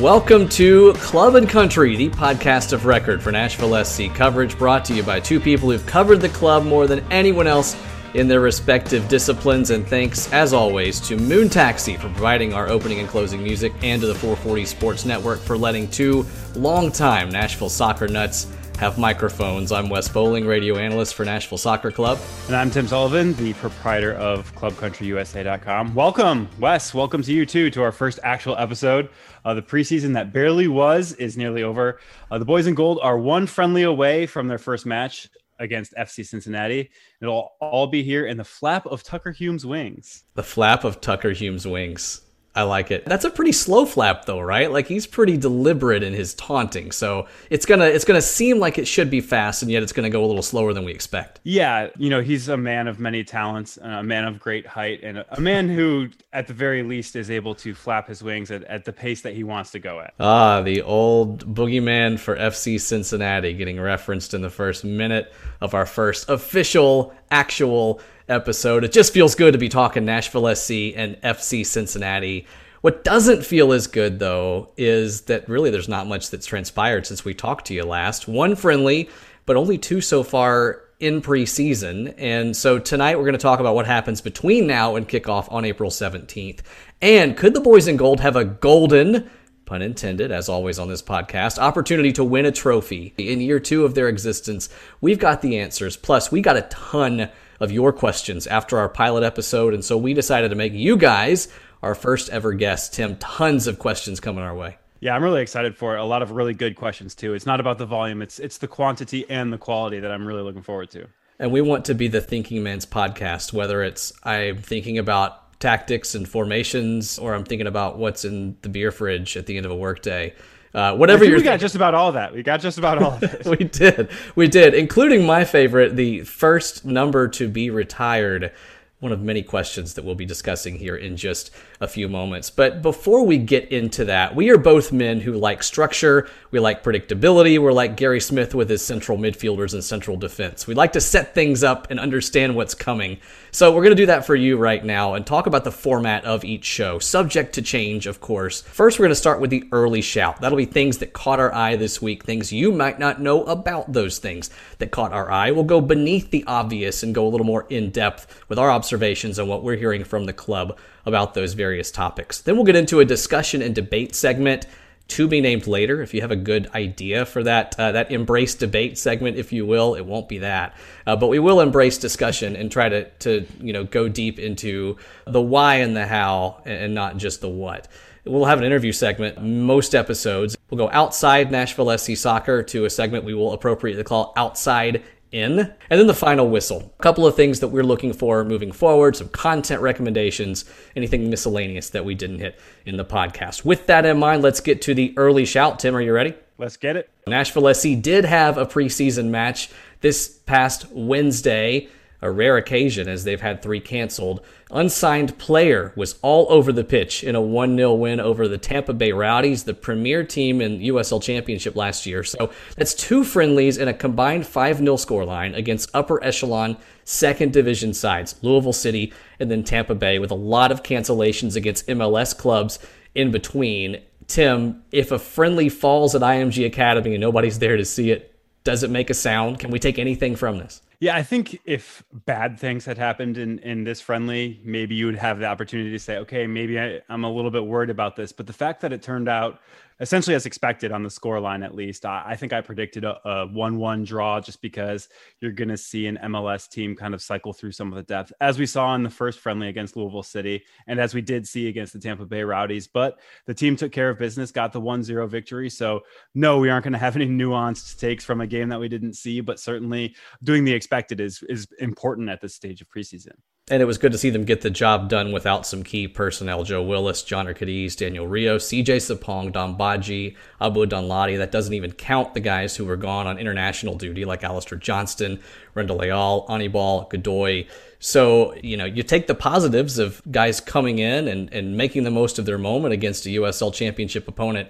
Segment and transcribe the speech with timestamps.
[0.00, 4.94] Welcome to Club and Country, the podcast of record for Nashville SC coverage, brought to
[4.94, 7.74] you by two people who've covered the club more than anyone else
[8.12, 9.70] in their respective disciplines.
[9.70, 14.02] And thanks, as always, to Moon Taxi for providing our opening and closing music, and
[14.02, 19.72] to the 440 Sports Network for letting two longtime Nashville soccer nuts have microphones.
[19.72, 22.18] I'm Wes Bowling, radio analyst for Nashville Soccer Club.
[22.46, 25.94] And I'm Tim Sullivan, the proprietor of ClubCountryUSA.com.
[25.94, 26.92] Welcome, Wes.
[26.92, 29.08] Welcome to you too to our first actual episode.
[29.46, 32.00] Uh, the preseason that barely was is nearly over.
[32.30, 35.26] Uh, the boys in gold are one friendly away from their first match
[35.58, 36.90] against FC Cincinnati.
[37.22, 40.24] It'll all be here in the flap of Tucker Hume's wings.
[40.34, 42.25] The flap of Tucker Hume's wings.
[42.56, 43.04] I like it.
[43.04, 44.72] That's a pretty slow flap though, right?
[44.72, 46.90] Like he's pretty deliberate in his taunting.
[46.90, 50.08] So it's gonna it's gonna seem like it should be fast, and yet it's gonna
[50.08, 51.38] go a little slower than we expect.
[51.44, 55.22] Yeah, you know, he's a man of many talents, a man of great height, and
[55.28, 58.86] a man who, at the very least, is able to flap his wings at, at
[58.86, 60.14] the pace that he wants to go at.
[60.18, 65.84] Ah, the old boogeyman for FC Cincinnati getting referenced in the first minute of our
[65.84, 68.84] first official, actual episode.
[68.84, 72.46] It just feels good to be talking Nashville SC and FC Cincinnati.
[72.80, 77.24] What doesn't feel as good, though, is that really there's not much that's transpired since
[77.24, 78.28] we talked to you last.
[78.28, 79.08] One friendly,
[79.44, 82.14] but only two so far in preseason.
[82.16, 85.64] And so tonight we're going to talk about what happens between now and kickoff on
[85.64, 86.60] April 17th.
[87.02, 89.30] And could the boys in gold have a golden,
[89.66, 93.84] pun intended, as always on this podcast, opportunity to win a trophy in year two
[93.84, 94.68] of their existence?
[95.00, 95.96] We've got the answers.
[95.96, 97.28] Plus, we got a ton
[97.60, 99.74] of your questions after our pilot episode.
[99.74, 101.48] And so we decided to make you guys
[101.82, 102.94] our first ever guest.
[102.94, 104.78] Tim, tons of questions coming our way.
[105.00, 106.00] Yeah, I'm really excited for it.
[106.00, 107.34] A lot of really good questions too.
[107.34, 110.42] It's not about the volume, it's it's the quantity and the quality that I'm really
[110.42, 111.06] looking forward to.
[111.38, 116.14] And we want to be the thinking man's podcast, whether it's I'm thinking about tactics
[116.14, 119.72] and formations or I'm thinking about what's in the beer fridge at the end of
[119.72, 120.34] a workday.
[120.74, 121.38] Uh, whatever you're.
[121.38, 122.34] We got just about all that.
[122.34, 123.46] We got just about all of it.
[123.58, 124.10] we did.
[124.34, 128.52] We did, including my favorite, the first number to be retired
[128.98, 131.50] one of many questions that we'll be discussing here in just
[131.82, 132.48] a few moments.
[132.48, 136.82] But before we get into that, we are both men who like structure, we like
[136.82, 140.66] predictability, we're like Gary Smith with his central midfielders and central defense.
[140.66, 143.18] We like to set things up and understand what's coming.
[143.50, 146.24] So we're going to do that for you right now and talk about the format
[146.24, 148.62] of each show, subject to change, of course.
[148.62, 150.40] First, we're going to start with the early shout.
[150.40, 153.92] That'll be things that caught our eye this week, things you might not know about
[153.92, 155.50] those things that caught our eye.
[155.50, 158.85] We'll go beneath the obvious and go a little more in depth with our observations
[158.92, 162.40] on what we're hearing from the club about those various topics.
[162.40, 164.66] Then we'll get into a discussion and debate segment
[165.08, 166.02] to be named later.
[166.02, 169.64] If you have a good idea for that uh, that embrace debate segment, if you
[169.64, 170.74] will, it won't be that,
[171.06, 174.96] uh, but we will embrace discussion and try to to you know go deep into
[175.26, 177.88] the why and the how, and not just the what.
[178.24, 180.56] We'll have an interview segment most episodes.
[180.68, 185.04] We'll go outside Nashville SC soccer to a segment we will appropriately call outside
[185.36, 185.58] in.
[185.58, 186.94] And then the final whistle.
[186.98, 190.64] A couple of things that we're looking for moving forward, some content recommendations,
[190.96, 193.64] anything miscellaneous that we didn't hit in the podcast.
[193.64, 195.78] With that in mind, let's get to the early shout.
[195.78, 196.34] Tim, are you ready?
[196.58, 197.10] Let's get it.
[197.26, 199.68] Nashville SC did have a preseason match
[200.00, 201.88] this past Wednesday
[202.26, 204.44] a rare occasion as they've had three canceled.
[204.70, 208.92] Unsigned player was all over the pitch in a 1 0 win over the Tampa
[208.92, 212.24] Bay Rowdies, the premier team in USL Championship last year.
[212.24, 217.94] So that's two friendlies and a combined 5 0 scoreline against upper echelon second division
[217.94, 222.78] sides, Louisville City and then Tampa Bay, with a lot of cancellations against MLS clubs
[223.14, 224.02] in between.
[224.26, 228.35] Tim, if a friendly falls at IMG Academy and nobody's there to see it,
[228.66, 229.60] does it make a sound?
[229.60, 230.82] Can we take anything from this?
[230.98, 235.16] Yeah, I think if bad things had happened in in this friendly, maybe you would
[235.16, 238.32] have the opportunity to say, okay, maybe I, I'm a little bit worried about this.
[238.32, 239.60] But the fact that it turned out
[240.00, 242.04] essentially as expected on the score line at least.
[242.04, 245.08] I, I think I predicted a, a 1-1 draw just because
[245.40, 248.32] you're going to see an MLS team kind of cycle through some of the depth
[248.40, 251.68] as we saw in the first friendly against Louisville City and as we did see
[251.68, 255.28] against the Tampa Bay Rowdies, but the team took care of business, got the 1-0
[255.28, 255.70] victory.
[255.70, 256.02] So
[256.34, 259.14] no, we aren't going to have any nuanced takes from a game that we didn't
[259.14, 263.32] see, but certainly doing the expected is is important at this stage of preseason
[263.68, 266.62] and it was good to see them get the job done without some key personnel
[266.62, 271.36] Joe Willis, Jhonder Cádiz, Daniel Rio, CJ Sapong, Dom Badji, Abu Danladi.
[271.36, 275.40] That doesn't even count the guys who were gone on international duty, like Alistair Johnston,
[275.74, 277.66] Randall Leal, Anibal, Godoy.
[277.98, 282.12] So, you know, you take the positives of guys coming in and, and making the
[282.12, 284.68] most of their moment against a USL championship opponent,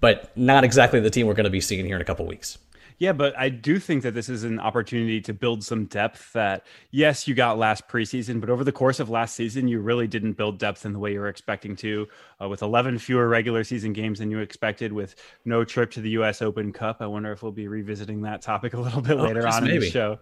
[0.00, 2.58] but not exactly the team we're going to be seeing here in a couple weeks.
[3.02, 6.64] Yeah, but I do think that this is an opportunity to build some depth that,
[6.92, 10.34] yes, you got last preseason, but over the course of last season, you really didn't
[10.34, 12.06] build depth in the way you were expecting to.
[12.40, 16.10] Uh, with 11 fewer regular season games than you expected, with no trip to the
[16.10, 16.42] U.S.
[16.42, 16.98] Open Cup.
[17.00, 19.74] I wonder if we'll be revisiting that topic a little bit oh, later on maybe.
[19.74, 20.20] in the show.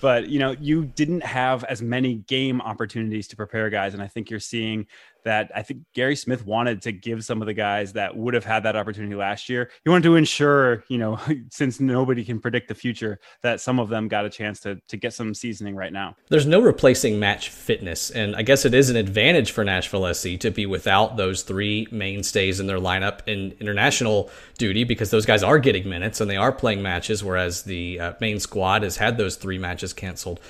[0.00, 3.92] But, you know, you didn't have as many game opportunities to prepare guys.
[3.92, 4.86] And I think you're seeing
[5.24, 8.44] that I think Gary Smith wanted to give some of the guys that would have
[8.44, 9.70] had that opportunity last year.
[9.84, 11.18] He wanted to ensure, you know,
[11.50, 14.96] since nobody can predict the future, that some of them got a chance to to
[14.96, 16.16] get some seasoning right now.
[16.28, 20.38] There's no replacing match fitness, and I guess it is an advantage for Nashville SC
[20.40, 25.42] to be without those three mainstays in their lineup in international duty because those guys
[25.42, 29.16] are getting minutes and they are playing matches, whereas the uh, main squad has had
[29.16, 30.40] those three matches canceled.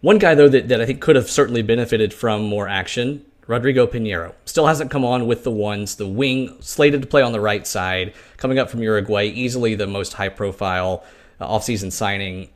[0.00, 3.84] One guy though that, that I think could have certainly benefited from more action Rodrigo
[3.84, 4.32] Piñeiro.
[4.44, 5.96] Still hasn't come on with the ones.
[5.96, 9.88] The wing slated to play on the right side, coming up from Uruguay, easily the
[9.88, 11.02] most high profile
[11.40, 12.48] uh, offseason signing.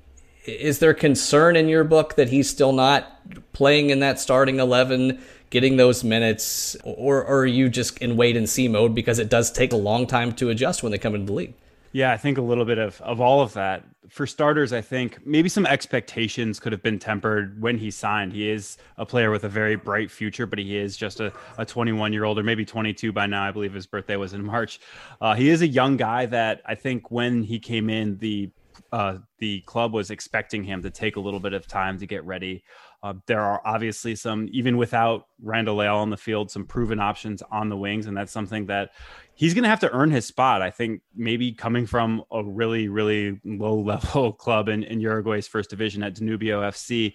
[0.44, 3.10] Is there concern in your book that he's still not
[3.52, 5.20] playing in that starting 11,
[5.50, 9.28] getting those minutes, or, or are you just in wait and see mode because it
[9.28, 11.54] does take a long time to adjust when they come into the league?
[11.94, 13.84] Yeah, I think a little bit of, of all of that.
[14.08, 18.32] For starters, I think maybe some expectations could have been tempered when he signed.
[18.32, 21.64] He is a player with a very bright future, but he is just a, a
[21.64, 23.44] 21 year old or maybe 22 by now.
[23.44, 24.80] I believe his birthday was in March.
[25.20, 28.50] Uh, he is a young guy that I think when he came in, the
[28.92, 32.24] uh, the club was expecting him to take a little bit of time to get
[32.24, 32.62] ready.
[33.02, 37.42] Uh, there are obviously some, even without Randall Leal on the field, some proven options
[37.50, 38.92] on the wings, and that's something that
[39.34, 40.62] he's going to have to earn his spot.
[40.62, 45.70] I think maybe coming from a really, really low level club in, in Uruguay's first
[45.70, 47.14] division at Danubio FC,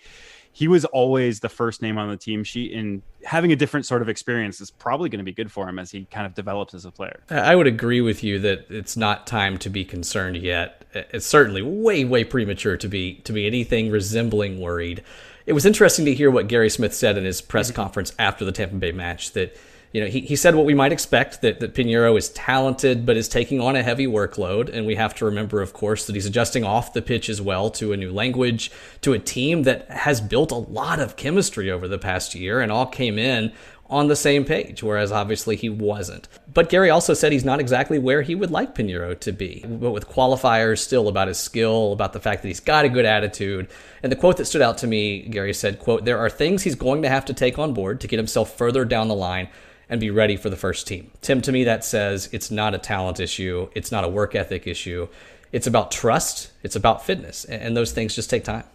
[0.51, 4.01] he was always the first name on the team sheet and having a different sort
[4.01, 6.73] of experience is probably going to be good for him as he kind of develops
[6.73, 7.21] as a player.
[7.29, 10.85] I would agree with you that it's not time to be concerned yet.
[10.93, 15.03] It's certainly way, way premature to be to be anything resembling worried.
[15.45, 17.75] It was interesting to hear what Gary Smith said in his press mm-hmm.
[17.75, 19.55] conference after the Tampa Bay match that
[19.91, 23.17] you know, he, he said what we might expect that, that Piñeiro is talented, but
[23.17, 24.69] is taking on a heavy workload.
[24.69, 27.71] And we have to remember, of course, that he's adjusting off the pitch as well
[27.71, 28.71] to a new language,
[29.01, 32.71] to a team that has built a lot of chemistry over the past year and
[32.71, 33.51] all came in
[33.89, 36.27] on the same page, whereas obviously he wasn't.
[36.53, 39.89] But Gary also said he's not exactly where he would like Piñeiro to be, but
[39.89, 43.67] with qualifiers still about his skill, about the fact that he's got a good attitude.
[44.03, 46.75] And the quote that stood out to me, Gary said, quote, there are things he's
[46.75, 49.49] going to have to take on board to get himself further down the line
[49.89, 51.11] and be ready for the first team.
[51.21, 54.67] Tim, to me, that says it's not a talent issue, it's not a work ethic
[54.67, 55.07] issue.
[55.51, 58.65] It's about trust, it's about fitness, and those things just take time.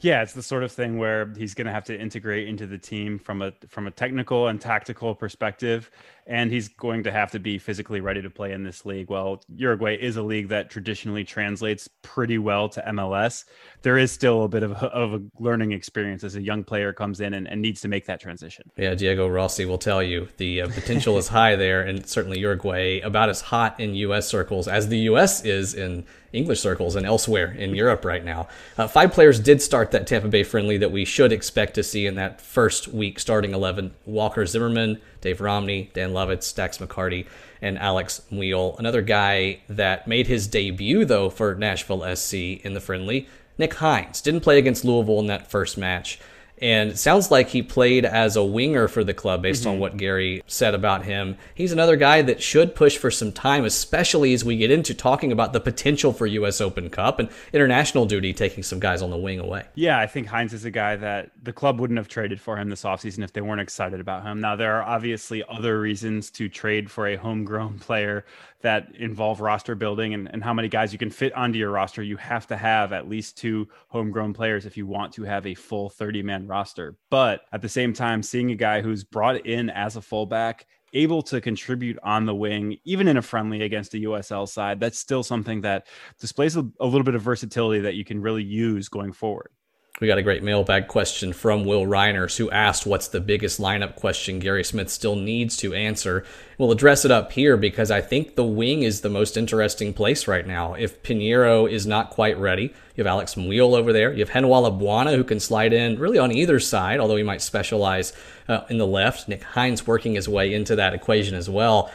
[0.00, 2.76] Yeah, it's the sort of thing where he's going to have to integrate into the
[2.76, 5.90] team from a from a technical and tactical perspective,
[6.26, 9.08] and he's going to have to be physically ready to play in this league.
[9.08, 13.44] Well, Uruguay is a league that traditionally translates pretty well to MLS.
[13.82, 17.20] There is still a bit of of a learning experience as a young player comes
[17.20, 18.70] in and, and, needs to make that transition.
[18.76, 23.00] Yeah, Diego Rossi will tell you the uh, potential is high there, and certainly Uruguay
[23.00, 24.28] about as hot in U.S.
[24.28, 25.44] circles as the U.S.
[25.44, 28.48] is in English circles and elsewhere in Europe right now.
[28.76, 32.06] Uh, five players did start that Tampa Bay friendly that we should expect to see
[32.06, 33.94] in that first week starting 11.
[34.04, 37.26] Walker Zimmerman, Dave Romney, Dan Lovitz, Dax McCarty,
[37.60, 38.78] and Alex Muyl.
[38.78, 43.26] Another guy that made his debut, though, for Nashville SC in the friendly,
[43.58, 44.20] Nick Hinds.
[44.20, 46.20] Didn't play against Louisville in that first match.
[46.60, 49.72] And it sounds like he played as a winger for the club based mm-hmm.
[49.72, 51.36] on what Gary said about him.
[51.54, 55.32] He's another guy that should push for some time, especially as we get into talking
[55.32, 56.60] about the potential for U.S.
[56.60, 59.64] Open Cup and international duty taking some guys on the wing away.
[59.74, 62.70] Yeah, I think Hinds is a guy that the club wouldn't have traded for him
[62.70, 64.40] this offseason if they weren't excited about him.
[64.40, 68.24] Now, there are obviously other reasons to trade for a homegrown player
[68.66, 72.02] that involve roster building and, and how many guys you can fit onto your roster.
[72.02, 75.54] You have to have at least two homegrown players if you want to have a
[75.54, 76.96] full 30 man roster.
[77.08, 81.22] But at the same time, seeing a guy who's brought in as a fullback able
[81.22, 85.22] to contribute on the wing, even in a friendly against a USL side, that's still
[85.22, 85.86] something that
[86.18, 89.50] displays a, a, little bit of versatility that you can really use going forward.
[89.98, 93.94] We got a great mailbag question from Will Reiners who asked what's the biggest lineup
[93.94, 96.22] question Gary Smith still needs to answer.
[96.58, 100.28] We'll address it up here because I think the wing is the most interesting place
[100.28, 100.74] right now.
[100.74, 104.12] If Piñeiro is not quite ready, you have Alex Muyl over there.
[104.12, 107.40] You have Handwalla Bwana, who can slide in really on either side, although he might
[107.40, 108.12] specialize
[108.48, 109.28] uh, in the left.
[109.28, 111.90] Nick Hinds working his way into that equation as well.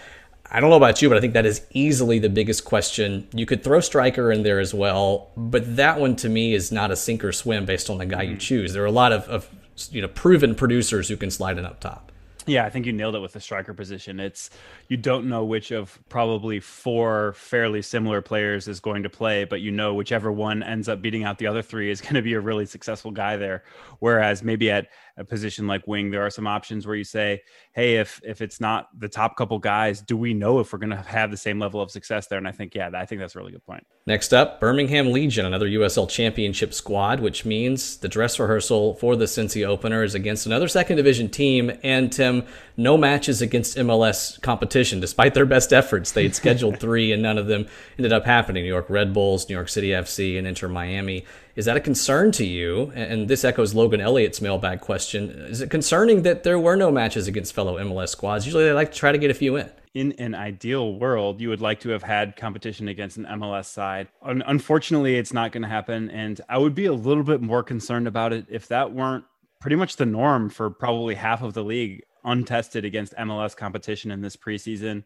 [0.54, 3.26] I don't know about you, but I think that is easily the biggest question.
[3.34, 6.92] You could throw striker in there as well, but that one to me is not
[6.92, 8.40] a sink or swim based on the guy you mm-hmm.
[8.40, 8.74] choose.
[8.74, 9.50] There are a lot of, of
[9.92, 12.12] you know proven producers who can slide in up top.
[12.48, 14.20] Yeah, I think you nailed it with the striker position.
[14.20, 14.50] It's
[14.88, 19.62] you don't know which of probably four fairly similar players is going to play, but
[19.62, 22.34] you know whichever one ends up beating out the other three is going to be
[22.34, 23.64] a really successful guy there.
[24.00, 27.42] Whereas maybe at a position like wing, there are some options where you say,
[27.74, 30.92] "Hey, if if it's not the top couple guys, do we know if we're going
[30.92, 33.36] to have the same level of success there?" And I think, yeah, I think that's
[33.36, 33.86] a really good point.
[34.08, 39.26] Next up, Birmingham Legion, another USL Championship squad, which means the dress rehearsal for the
[39.26, 41.72] Cincy opener is against another second division team.
[41.84, 42.44] And Tim,
[42.78, 46.12] no matches against MLS competition, despite their best efforts.
[46.12, 48.64] They had scheduled three, and none of them ended up happening.
[48.64, 51.26] New York Red Bulls, New York City FC, and Inter Miami.
[51.56, 52.92] Is that a concern to you?
[52.96, 55.30] And this echoes Logan Elliott's mailbag question.
[55.30, 58.46] Is it concerning that there were no matches against fellow MLS squads?
[58.46, 59.70] Usually they like to try to get a few in.
[59.94, 64.08] In an ideal world, you would like to have had competition against an MLS side.
[64.24, 66.10] unfortunately, it's not going to happen.
[66.10, 69.26] And I would be a little bit more concerned about it if that weren't
[69.60, 74.22] pretty much the norm for probably half of the league untested against MLS competition in
[74.22, 75.04] this preseason.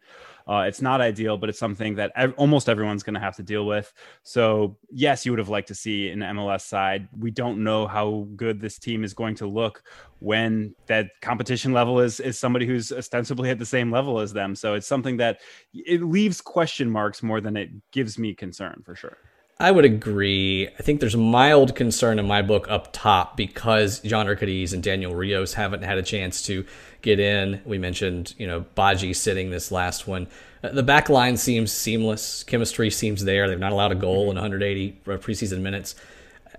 [0.48, 3.44] Uh, it's not ideal, but it's something that ev- almost everyone's going to have to
[3.44, 3.94] deal with.
[4.24, 7.08] So, yes, you would have liked to see an MLS side.
[7.18, 9.84] We don't know how good this team is going to look
[10.20, 14.56] when that competition level is is somebody who's ostensibly at the same level as them.
[14.56, 15.42] So, it's something that
[15.74, 19.18] it leaves question marks more than it gives me concern for sure.
[19.58, 20.68] I would agree.
[20.68, 25.16] I think there's mild concern in my book up top because Jhonder Cádiz and Daniel
[25.16, 26.66] Rios haven't had a chance to
[27.02, 27.62] get in.
[27.64, 30.28] We mentioned, you know, Badji sitting this last one.
[30.62, 32.44] Uh, the back line seems seamless.
[32.44, 33.48] Chemistry seems there.
[33.48, 35.96] They've not allowed a goal in 180 preseason minutes.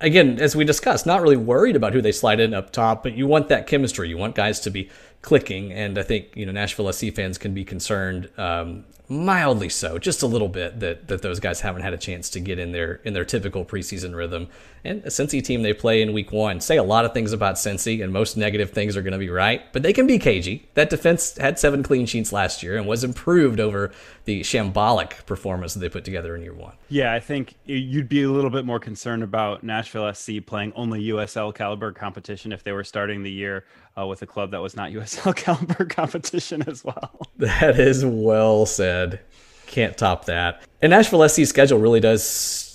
[0.00, 3.14] Again, as we discussed, not really worried about who they slide in up top, but
[3.14, 4.08] you want that chemistry.
[4.08, 4.88] You want guys to be
[5.20, 9.98] clicking, and I think you know Nashville SC fans can be concerned um, mildly so,
[9.98, 12.72] just a little bit that that those guys haven't had a chance to get in
[12.72, 14.48] their in their typical preseason rhythm.
[14.84, 17.56] And a Cincy team they play in week one say a lot of things about
[17.56, 20.68] Cincy, and most negative things are going to be right, but they can be cagey.
[20.74, 23.92] That defense had seven clean sheets last year and was improved over
[24.24, 26.74] the shambolic performance that they put together in year one.
[26.88, 31.04] Yeah, I think you'd be a little bit more concerned about Nashville SC playing only
[31.08, 33.64] USL caliber competition if they were starting the year
[33.98, 37.12] uh, with a club that was not USL caliber competition as well.
[37.38, 39.20] That is well said.
[39.66, 40.62] Can't top that.
[40.80, 42.22] And Nashville SC's schedule really does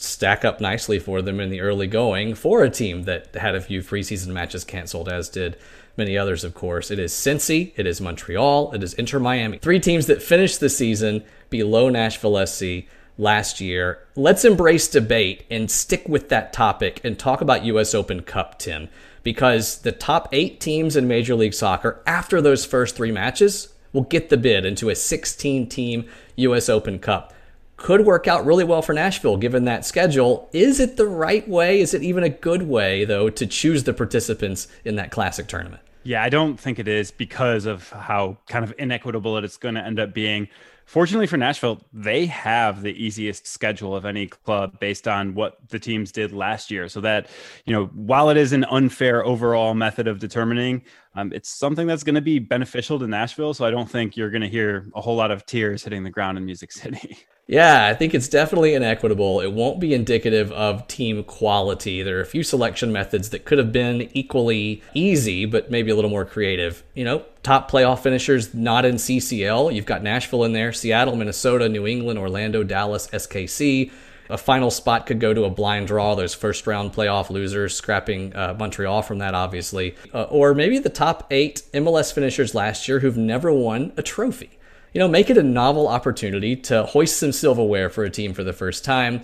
[0.01, 3.61] stack up nicely for them in the early going for a team that had a
[3.61, 5.57] few preseason matches canceled, as did
[5.97, 6.91] many others, of course.
[6.91, 9.57] It is Cincy, it is Montreal, it is Inter Miami.
[9.59, 12.85] Three teams that finished the season below Nashville SC
[13.17, 13.99] last year.
[14.15, 18.89] Let's embrace debate and stick with that topic and talk about US Open Cup, Tim,
[19.23, 24.03] because the top eight teams in Major League Soccer, after those first three matches, will
[24.03, 26.05] get the bid into a 16 team
[26.37, 27.33] US Open Cup.
[27.81, 30.47] Could work out really well for Nashville given that schedule.
[30.53, 31.81] Is it the right way?
[31.81, 35.81] Is it even a good way, though, to choose the participants in that classic tournament?
[36.03, 39.83] Yeah, I don't think it is because of how kind of inequitable it's going to
[39.83, 40.47] end up being.
[40.85, 45.79] Fortunately for Nashville, they have the easiest schedule of any club based on what the
[45.79, 46.87] teams did last year.
[46.87, 47.29] So that,
[47.65, 50.83] you know, while it is an unfair overall method of determining,
[51.15, 53.55] um, it's something that's going to be beneficial to Nashville.
[53.55, 56.11] So I don't think you're going to hear a whole lot of tears hitting the
[56.11, 57.17] ground in Music City.
[57.51, 59.41] Yeah, I think it's definitely inequitable.
[59.41, 62.01] It won't be indicative of team quality.
[62.01, 65.95] There are a few selection methods that could have been equally easy, but maybe a
[65.95, 66.81] little more creative.
[66.93, 69.75] You know, top playoff finishers not in CCL.
[69.75, 73.91] You've got Nashville in there, Seattle, Minnesota, New England, Orlando, Dallas, SKC.
[74.29, 76.15] A final spot could go to a blind draw.
[76.15, 79.97] Those first round playoff losers, scrapping uh, Montreal from that, obviously.
[80.13, 84.51] Uh, or maybe the top eight MLS finishers last year who've never won a trophy
[84.93, 88.43] you know, make it a novel opportunity to hoist some silverware for a team for
[88.43, 89.21] the first time.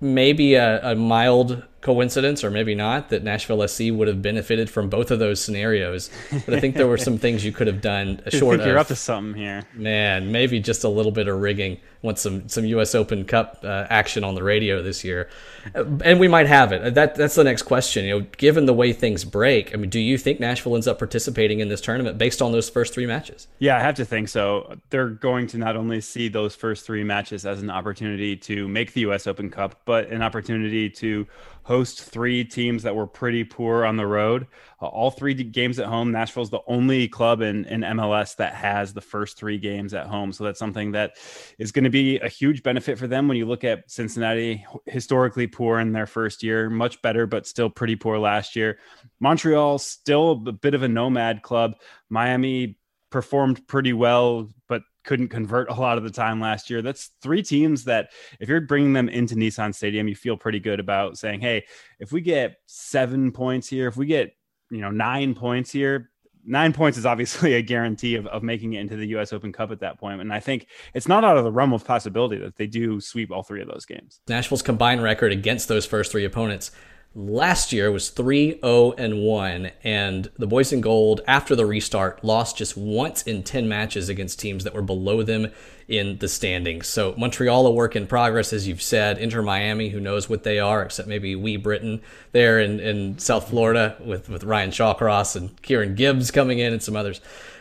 [0.00, 4.88] Maybe a, a mild coincidence, or maybe not, that Nashville SC would have benefited from
[4.88, 6.10] both of those scenarios.
[6.44, 8.20] But I think there were some things you could have done.
[8.28, 10.32] Short I think you're of, up to something here, man.
[10.32, 11.78] Maybe just a little bit of rigging.
[12.02, 12.94] Want some some U.S.
[12.94, 15.28] Open Cup uh, action on the radio this year,
[15.74, 16.94] and we might have it.
[16.94, 18.04] That that's the next question.
[18.04, 20.98] You know, given the way things break, I mean, do you think Nashville ends up
[20.98, 23.48] participating in this tournament based on those first three matches?
[23.58, 24.76] Yeah, I have to think so.
[24.90, 28.92] They're going to not only see those first three matches as an opportunity to make
[28.92, 29.26] the U.S.
[29.26, 31.26] Open Cup, but an opportunity to
[31.68, 34.46] host three teams that were pretty poor on the road.
[34.80, 36.10] Uh, all three games at home.
[36.10, 40.32] Nashville's the only club in, in MLS that has the first three games at home.
[40.32, 41.18] So that's something that
[41.58, 45.46] is going to be a huge benefit for them when you look at Cincinnati, historically
[45.46, 48.78] poor in their first year, much better, but still pretty poor last year.
[49.20, 51.74] Montreal, still a bit of a nomad club.
[52.08, 52.78] Miami
[53.10, 56.82] performed pretty well, but couldn't convert a lot of the time last year.
[56.82, 58.10] That's three teams that,
[58.40, 61.64] if you're bringing them into Nissan Stadium, you feel pretty good about saying, hey,
[61.98, 64.36] if we get seven points here, if we get
[64.70, 66.10] you know nine points here,
[66.44, 69.32] nine points is obviously a guarantee of, of making it into the U.S.
[69.32, 70.20] Open Cup at that point.
[70.20, 73.30] And I think it's not out of the realm of possibility that they do sweep
[73.30, 74.20] all three of those games.
[74.28, 76.70] Nashville's combined record against those first three opponents
[77.14, 82.22] last year was 3 0 and 1 and the boys in gold after the restart
[82.22, 85.50] lost just once in 10 matches against teams that were below them
[85.88, 86.86] in the standings.
[86.86, 89.18] So montreal a work in progress as you've said.
[89.18, 93.48] Inter Miami who knows what they are except maybe wee britain there in, in south
[93.48, 97.20] florida with, with ryan shawcross and kieran gibbs coming in and some others.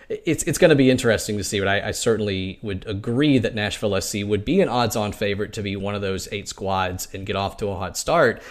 [0.10, 3.54] It's it's going to be interesting to see, but I, I, certainly would agree that
[3.54, 7.26] Nashville SC would be an odds-on favorite to be one of those eight squads and
[7.26, 8.42] get off to a hot start.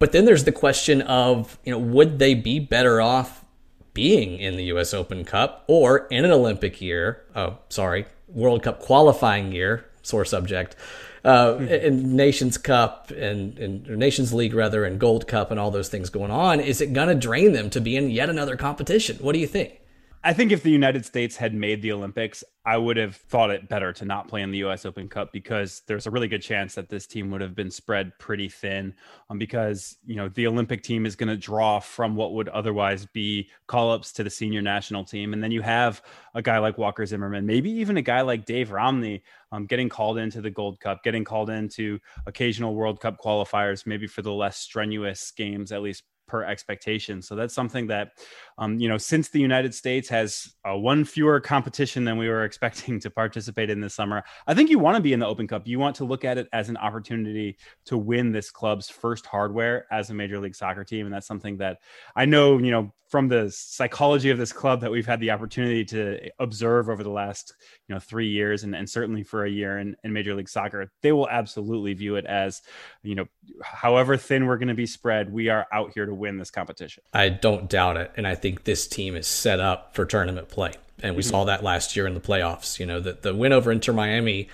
[0.00, 3.44] But then there's the question of, you know, would they be better off
[3.92, 7.22] being in the US Open Cup or in an Olympic year?
[7.36, 10.74] Oh, sorry, World Cup qualifying year, sore subject.
[11.22, 11.86] Uh, mm-hmm.
[11.86, 16.08] and Nations Cup and, and Nations League rather and Gold Cup and all those things
[16.08, 19.18] going on, is it going to drain them to be in yet another competition?
[19.18, 19.79] What do you think?
[20.22, 23.70] I think if the United States had made the Olympics, I would have thought it
[23.70, 26.74] better to not play in the US Open Cup because there's a really good chance
[26.74, 28.92] that this team would have been spread pretty thin
[29.30, 33.06] um, because, you know, the Olympic team is going to draw from what would otherwise
[33.06, 35.32] be call ups to the senior national team.
[35.32, 36.02] And then you have
[36.34, 39.22] a guy like Walker Zimmerman, maybe even a guy like Dave Romney
[39.52, 44.06] um, getting called into the Gold Cup, getting called into occasional World Cup qualifiers, maybe
[44.06, 47.20] for the less strenuous games, at least per expectation.
[47.20, 48.12] So that's something that,
[48.56, 52.44] um, you know, since the United States has uh, one fewer competition than we were
[52.50, 55.48] expecting to participate in this summer, I think you want to be in the Open
[55.48, 55.66] Cup.
[55.66, 59.86] You want to look at it as an opportunity to win this club's first hardware
[59.90, 61.78] as a Major League Soccer team, and that's something that
[62.14, 65.84] I know, you know, from the psychology of this club that we've had the opportunity
[65.84, 67.54] to observe over the last
[67.88, 70.90] you know three years and, and certainly for a year in, in major league soccer
[71.02, 72.62] they will absolutely view it as
[73.02, 73.26] you know
[73.62, 77.02] however thin we're going to be spread we are out here to win this competition
[77.12, 80.72] i don't doubt it and i think this team is set up for tournament play
[81.02, 81.30] and we mm-hmm.
[81.30, 84.48] saw that last year in the playoffs you know the, the win over inter miami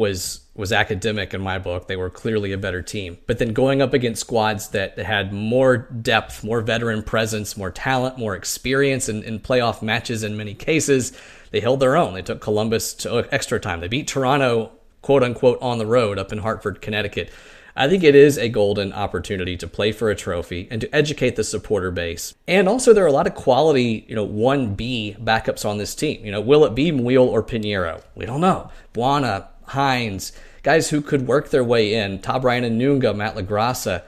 [0.00, 1.86] was was academic in my book.
[1.86, 3.18] They were clearly a better team.
[3.26, 8.18] But then going up against squads that had more depth, more veteran presence, more talent,
[8.18, 11.12] more experience in, in playoff matches in many cases,
[11.50, 12.14] they held their own.
[12.14, 13.80] They took Columbus to extra time.
[13.80, 14.72] They beat Toronto,
[15.02, 17.30] quote unquote, on the road up in Hartford, Connecticut.
[17.76, 21.36] I think it is a golden opportunity to play for a trophy and to educate
[21.36, 22.34] the supporter base.
[22.48, 26.24] And also, there are a lot of quality, you know, 1B backups on this team.
[26.24, 28.02] You know, will it be Muyl or Piñeiro?
[28.14, 28.70] We don't know.
[28.92, 32.20] Bwana, Hinds, guys who could work their way in.
[32.20, 34.02] Top Brian Anunga, Matt LaGrassa,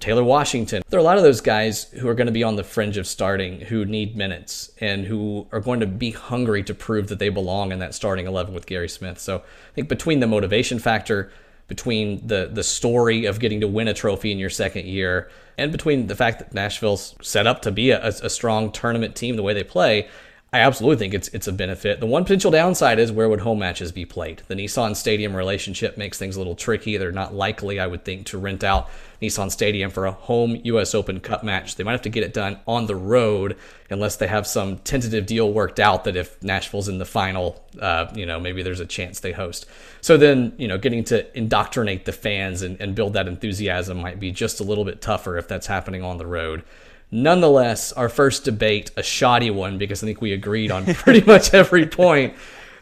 [0.00, 0.82] Taylor Washington.
[0.88, 2.96] There are a lot of those guys who are going to be on the fringe
[2.96, 7.18] of starting who need minutes and who are going to be hungry to prove that
[7.18, 9.18] they belong in that starting 11 with Gary Smith.
[9.18, 11.32] So I think between the motivation factor,
[11.66, 15.28] between the the story of getting to win a trophy in your second year,
[15.58, 19.36] and between the fact that Nashville's set up to be a, a strong tournament team
[19.36, 20.08] the way they play,
[20.50, 22.00] I absolutely think it's it's a benefit.
[22.00, 24.42] The one potential downside is where would home matches be played?
[24.48, 26.96] The Nissan Stadium relationship makes things a little tricky.
[26.96, 28.88] They're not likely, I would think, to rent out
[29.20, 30.94] Nissan Stadium for a home U.S.
[30.94, 31.76] Open Cup match.
[31.76, 33.58] They might have to get it done on the road
[33.90, 38.10] unless they have some tentative deal worked out that if Nashville's in the final, uh,
[38.14, 39.66] you know, maybe there's a chance they host.
[40.00, 44.18] So then, you know, getting to indoctrinate the fans and, and build that enthusiasm might
[44.18, 46.64] be just a little bit tougher if that's happening on the road.
[47.10, 51.54] Nonetheless, our first debate, a shoddy one because I think we agreed on pretty much
[51.54, 52.34] every point.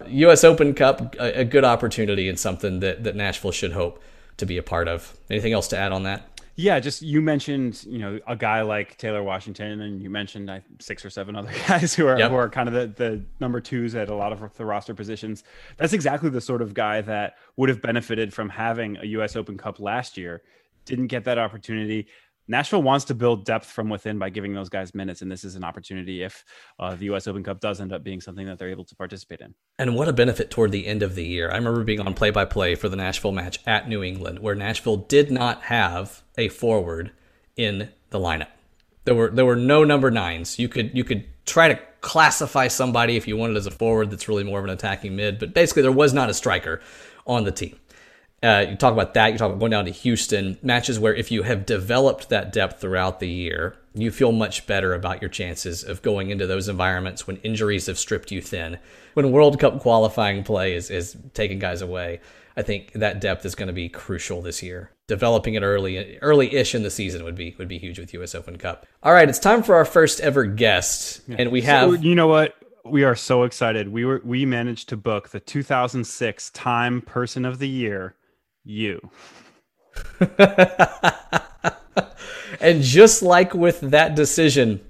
[0.09, 0.45] U.S.
[0.45, 4.03] Open Cup, a, a, good opportunity and something that, that Nashville should hope
[4.37, 5.17] to be a part of.
[5.31, 6.37] Anything else to add on that?
[6.59, 11.05] Yeah, just you mentioned, you know, a guy like Taylor Washington, and you mentioned six
[11.05, 12.31] or seven other guys who are yep.
[12.31, 15.45] who are kind of the, the number twos at a lot of the roster positions.
[15.77, 19.37] That's exactly the sort of guy that would have benefited from having a U.S.
[19.37, 20.43] Open Cup last year.
[20.87, 22.07] Didn't get that opportunity.
[22.49, 25.57] Nashville wants to build depth from within by giving those guys minutes, and this is
[25.57, 26.45] an opportunity if
[26.79, 27.27] uh, the U.S.
[27.27, 29.55] Open Cup does end up being something that they're able to participate in.
[29.79, 31.51] And what a benefit toward the end of the year!
[31.51, 35.31] I remember being on play-by-play for the Nashville match at New England, where Nashville did
[35.31, 37.11] not have a forward
[37.57, 38.49] in the lineup.
[39.05, 40.59] There were there were no number nines.
[40.59, 44.29] You could you could try to classify somebody if you wanted as a forward that's
[44.29, 46.81] really more of an attacking mid, but basically there was not a striker
[47.27, 47.77] on the team.
[48.43, 49.33] Uh, you talk about that.
[49.33, 52.81] You talk about going down to Houston matches where if you have developed that depth
[52.81, 57.27] throughout the year, you feel much better about your chances of going into those environments
[57.27, 58.79] when injuries have stripped you thin.
[59.15, 62.21] When World Cup qualifying play is, is taking guys away,
[62.59, 64.91] I think that depth is going to be crucial this year.
[65.07, 68.35] Developing it early, early-ish in the season would be would be huge with U.S.
[68.35, 68.87] Open Cup.
[69.03, 71.37] All right, it's time for our first ever guest, yeah.
[71.39, 71.91] and we have.
[71.91, 72.57] So, you know what?
[72.85, 73.89] We are so excited.
[73.89, 78.15] We were we managed to book the 2006 Time Person of the Year
[78.67, 79.11] you.
[82.61, 84.81] and just like with that decision,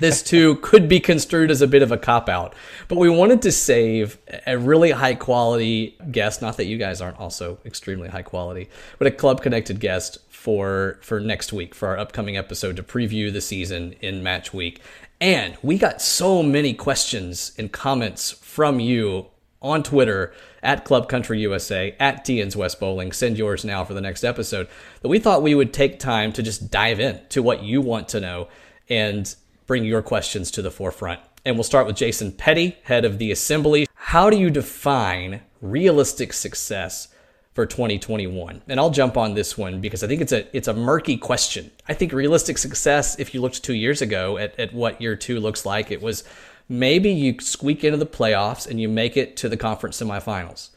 [0.00, 2.54] this too could be construed as a bit of a cop out.
[2.88, 7.18] But we wanted to save a really high quality guest, not that you guys aren't
[7.18, 11.98] also extremely high quality, but a club connected guest for for next week for our
[11.98, 14.80] upcoming episode to preview the season in match week.
[15.20, 19.26] And we got so many questions and comments from you
[19.60, 23.12] on Twitter at Club Country USA, at Tian's Wes Bowling.
[23.12, 24.68] Send yours now for the next episode.
[25.02, 28.08] That we thought we would take time to just dive in to what you want
[28.08, 28.48] to know
[28.88, 29.34] and
[29.66, 31.20] bring your questions to the forefront.
[31.44, 33.86] And we'll start with Jason Petty, head of the Assembly.
[33.94, 37.08] How do you define realistic success
[37.54, 38.62] for 2021?
[38.68, 41.70] And I'll jump on this one because I think it's a it's a murky question.
[41.88, 45.40] I think realistic success, if you looked two years ago at, at what year two
[45.40, 46.24] looks like, it was
[46.68, 50.70] maybe you squeak into the playoffs and you make it to the conference semifinals.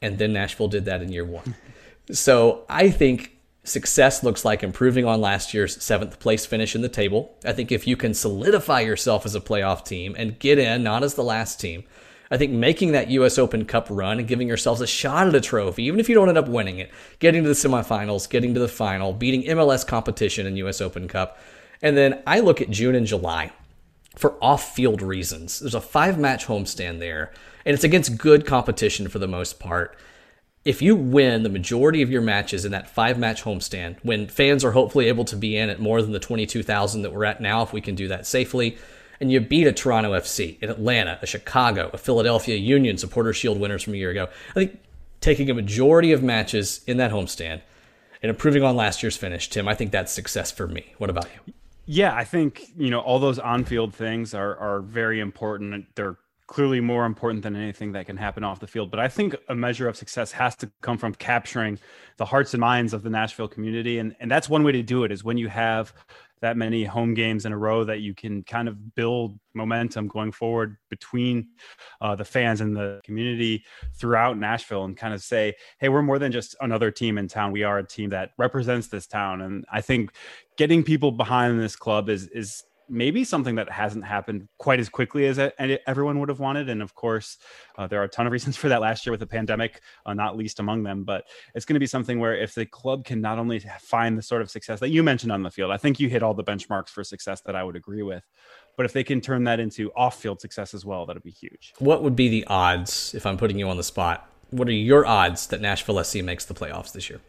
[0.00, 1.54] And then Nashville did that in year one.
[2.10, 6.88] so I think success looks like improving on last year's seventh place finish in the
[6.88, 7.36] table.
[7.44, 11.02] I think if you can solidify yourself as a playoff team and get in, not
[11.02, 11.84] as the last team,
[12.30, 13.38] I think making that U.S.
[13.38, 16.28] Open Cup run and giving yourselves a shot at a trophy, even if you don't
[16.28, 20.46] end up winning it, getting to the semifinals, getting to the final, beating MLS competition
[20.46, 20.80] in U.S.
[20.80, 21.38] Open Cup.
[21.80, 23.50] And then I look at June and July
[24.18, 25.60] for off field reasons.
[25.60, 27.32] There's a five match homestand there,
[27.64, 29.96] and it's against good competition for the most part
[30.68, 34.62] if you win the majority of your matches in that five match homestand, when fans
[34.62, 37.62] are hopefully able to be in at more than the 22,000 that we're at now,
[37.62, 38.76] if we can do that safely,
[39.18, 43.58] and you beat a Toronto FC, an Atlanta, a Chicago, a Philadelphia Union supporter shield
[43.58, 44.78] winners from a year ago, I think
[45.22, 47.62] taking a majority of matches in that homestand
[48.22, 50.92] and improving on last year's finish, Tim, I think that's success for me.
[50.98, 51.54] What about you?
[51.90, 55.86] Yeah, I think, you know, all those on field things are, are very important.
[55.94, 58.90] They're clearly more important than anything that can happen off the field.
[58.90, 61.78] But I think a measure of success has to come from capturing
[62.18, 63.98] the hearts and minds of the Nashville community.
[64.00, 65.94] And, and that's one way to do it is when you have
[66.40, 70.32] that many home games in a row that you can kind of build momentum going
[70.32, 71.48] forward between
[72.00, 76.18] uh, the fans and the community throughout Nashville and kind of say, hey, we're more
[76.18, 77.52] than just another team in town.
[77.52, 79.42] We are a team that represents this town.
[79.42, 80.12] And I think
[80.56, 85.26] getting people behind this club is is maybe something that hasn't happened quite as quickly
[85.26, 86.68] as everyone would have wanted.
[86.68, 87.38] And of course,
[87.76, 90.14] uh, there are a ton of reasons for that last year with the pandemic, uh,
[90.14, 91.04] not least among them.
[91.04, 91.24] But
[91.54, 94.42] it's going to be something where if the club can not only find the sort
[94.42, 96.88] of success that you mentioned on the field, I think you hit all the benchmarks
[96.88, 98.24] for success that I would agree with.
[98.76, 101.74] But if they can turn that into off field success as well, that'd be huge.
[101.78, 104.30] What would be the odds, if I'm putting you on the spot?
[104.50, 107.20] What are your odds that Nashville SC makes the playoffs this year?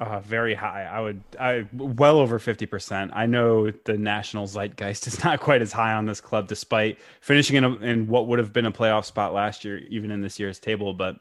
[0.00, 0.84] Uh, very high.
[0.84, 3.10] I would, I well over fifty percent.
[3.14, 7.56] I know the national zeitgeist is not quite as high on this club, despite finishing
[7.56, 10.38] in, a, in what would have been a playoff spot last year, even in this
[10.38, 10.94] year's table.
[10.94, 11.16] But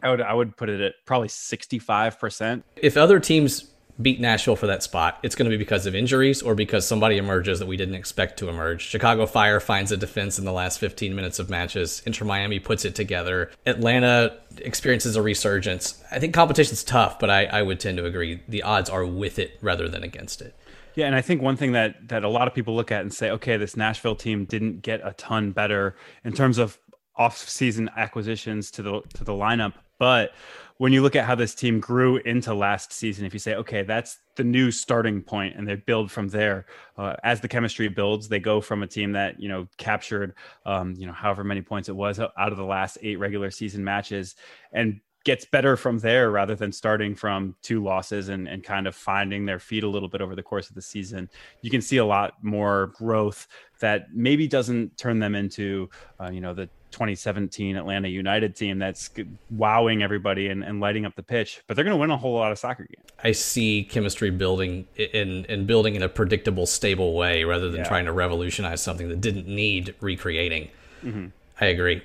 [0.00, 2.64] I would, I would put it at probably sixty five percent.
[2.76, 6.42] If other teams beat Nashville for that spot, it's going to be because of injuries
[6.42, 8.82] or because somebody emerges that we didn't expect to emerge.
[8.82, 12.02] Chicago Fire finds a defense in the last 15 minutes of matches.
[12.06, 13.50] Inter Miami puts it together.
[13.66, 16.02] Atlanta experiences a resurgence.
[16.10, 19.38] I think competition's tough, but I, I would tend to agree the odds are with
[19.38, 20.54] it rather than against it.
[20.94, 23.14] Yeah, and I think one thing that that a lot of people look at and
[23.14, 26.76] say, okay, this Nashville team didn't get a ton better in terms of
[27.14, 30.32] off-season acquisitions to the to the lineup, but
[30.78, 33.82] when you look at how this team grew into last season, if you say, okay,
[33.82, 38.28] that's the new starting point, and they build from there, uh, as the chemistry builds,
[38.28, 41.88] they go from a team that you know captured, um, you know, however many points
[41.88, 44.36] it was out of the last eight regular season matches,
[44.72, 48.94] and gets better from there rather than starting from two losses and, and kind of
[48.94, 51.28] finding their feet a little bit over the course of the season.
[51.60, 53.46] You can see a lot more growth
[53.80, 59.10] that maybe doesn't turn them into, uh, you know, the 2017 Atlanta United team that's
[59.50, 62.34] wowing everybody and, and lighting up the pitch, but they're going to win a whole
[62.34, 63.08] lot of soccer games.
[63.22, 67.88] I see chemistry building in and building in a predictable, stable way rather than yeah.
[67.88, 70.68] trying to revolutionize something that didn't need recreating.
[71.04, 71.26] Mm-hmm.
[71.60, 72.02] I agree.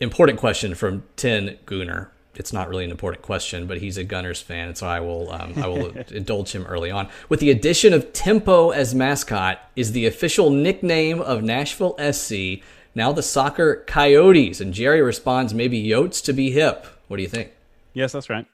[0.00, 2.10] Important question from Tin Gunner.
[2.36, 5.30] It's not really an important question, but he's a Gunners fan, and so I will
[5.32, 7.08] um, I will indulge him early on.
[7.28, 12.62] With the addition of Tempo as mascot, is the official nickname of Nashville SC
[12.94, 14.60] now the soccer coyotes.
[14.60, 16.86] And Jerry responds, maybe Yotes to be hip.
[17.08, 17.52] What do you think?
[17.92, 18.46] Yes, that's right.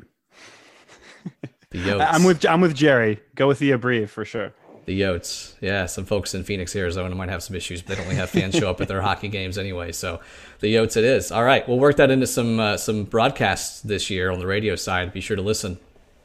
[1.70, 2.07] the Yotes.
[2.11, 3.20] I'm with I'm with Jerry.
[3.35, 4.53] Go with the abbrev for sure.
[4.87, 5.55] The Yotes.
[5.61, 8.55] Yeah, some folks in Phoenix, Arizona might have some issues, but they only have fans
[8.55, 9.90] show up at their hockey games anyway.
[9.90, 10.20] So
[10.61, 11.33] the Yotes it is.
[11.33, 14.77] All right, we'll work that into some uh, some broadcasts this year on the radio
[14.77, 15.12] side.
[15.12, 15.79] Be sure to listen.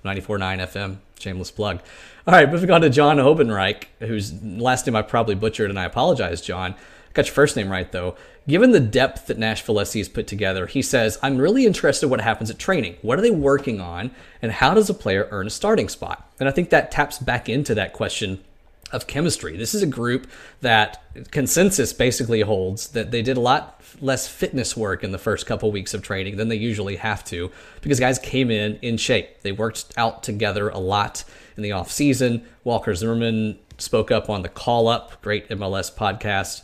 [0.06, 1.80] 94.9 FM, shameless plug.
[2.28, 5.86] All right, moving on to John Obenreich, whose last name I probably butchered, and I
[5.86, 6.76] apologize, John
[7.13, 8.15] got your first name right though.
[8.47, 12.21] Given the depth that Nashville SC has put together, he says, I'm really interested what
[12.21, 12.97] happens at training.
[13.04, 14.12] What are they working on?
[14.41, 16.32] And how does a player earn a starting spot?
[16.39, 18.43] And I think that taps back into that question
[18.91, 19.58] of chemistry.
[19.58, 20.28] This is a group
[20.62, 25.45] that consensus basically holds that they did a lot less fitness work in the first
[25.45, 29.41] couple weeks of training than they usually have to because guys came in in shape.
[29.41, 31.24] They worked out together a lot
[31.58, 32.45] in the off season.
[32.63, 36.62] Walker Zimmerman spoke up on the Call Up, great MLS podcast,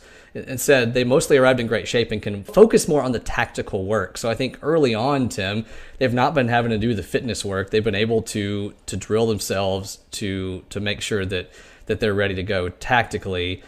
[0.60, 4.18] said they mostly arrived in great shape and can focus more on the tactical work.
[4.18, 5.64] So I think early on, Tim,
[5.98, 7.70] they've not been having to do the fitness work.
[7.70, 11.50] They've been able to to drill themselves to to make sure that
[11.86, 13.62] that they're ready to go tactically.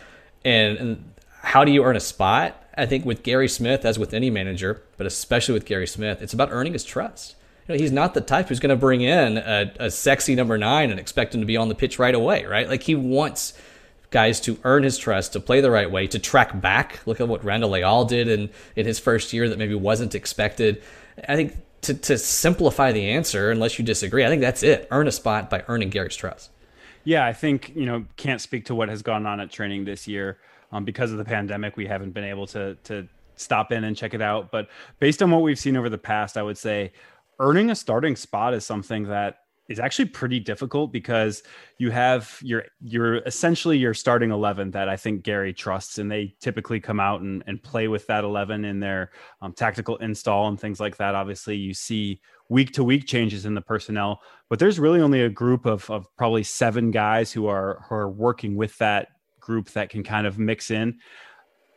[0.44, 2.56] And, and how do you earn a spot?
[2.76, 6.33] I think with Gary Smith, as with any manager, but especially with Gary Smith, it's
[6.33, 7.35] about earning his trust.
[7.66, 10.56] You know, he's not the type who's going to bring in a, a sexy number
[10.56, 12.68] nine and expect him to be on the pitch right away, right?
[12.68, 13.54] Like he wants
[14.10, 17.00] guys to earn his trust, to play the right way, to track back.
[17.06, 20.82] Look at what Randall Leal did in, in his first year that maybe wasn't expected.
[21.28, 24.88] I think to, to simplify the answer, unless you disagree, I think that's it.
[24.90, 26.50] Earn a spot by earning Gary's trust.
[27.04, 30.06] Yeah, I think, you know, can't speak to what has gone on at training this
[30.06, 30.38] year.
[30.72, 34.14] Um, because of the pandemic, we haven't been able to to stop in and check
[34.14, 34.50] it out.
[34.50, 34.68] But
[34.98, 36.92] based on what we've seen over the past, I would say
[37.38, 39.38] earning a starting spot is something that
[39.70, 41.44] is actually pretty difficult because
[41.78, 46.35] you have your your essentially your starting 11 that I think Gary trusts and they
[46.40, 50.59] typically come out and, and play with that 11 in their um, tactical install and
[50.61, 51.14] things like that.
[51.14, 55.30] Obviously you see week to week changes in the personnel but there's really only a
[55.30, 59.88] group of, of probably seven guys who are who are working with that group that
[59.88, 60.98] can kind of mix in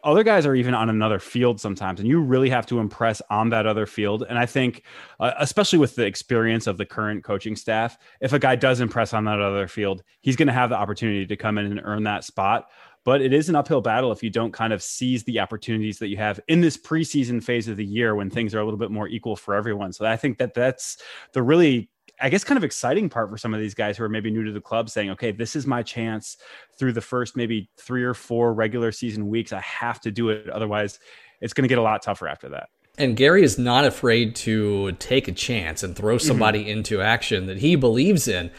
[0.03, 3.49] other guys are even on another field sometimes and you really have to impress on
[3.49, 4.23] that other field.
[4.27, 4.83] And i think
[5.19, 9.13] uh, especially with the experience of the current coaching staff if a guy does impress
[9.13, 12.03] on that other field he's going to have the opportunity to come in and earn
[12.03, 12.69] that spot.
[13.05, 16.07] But it is an uphill battle if you don't kind of seize the opportunities that
[16.07, 18.91] you have in this preseason phase of the year when things are a little bit
[18.91, 19.91] more equal for everyone.
[19.91, 20.97] So i think that that's
[21.33, 21.89] the really
[22.21, 24.43] I guess kind of exciting part for some of these guys who are maybe new
[24.43, 26.37] to the club saying, okay, this is my chance
[26.77, 29.51] through the first maybe three or four regular season weeks.
[29.51, 30.47] I have to do it.
[30.49, 30.99] Otherwise,
[31.41, 32.69] it's going to get a lot tougher after that.
[32.97, 36.27] And Gary is not afraid to take a chance and throw mm-hmm.
[36.27, 36.77] somebody mm-hmm.
[36.77, 38.51] into action that he believes in.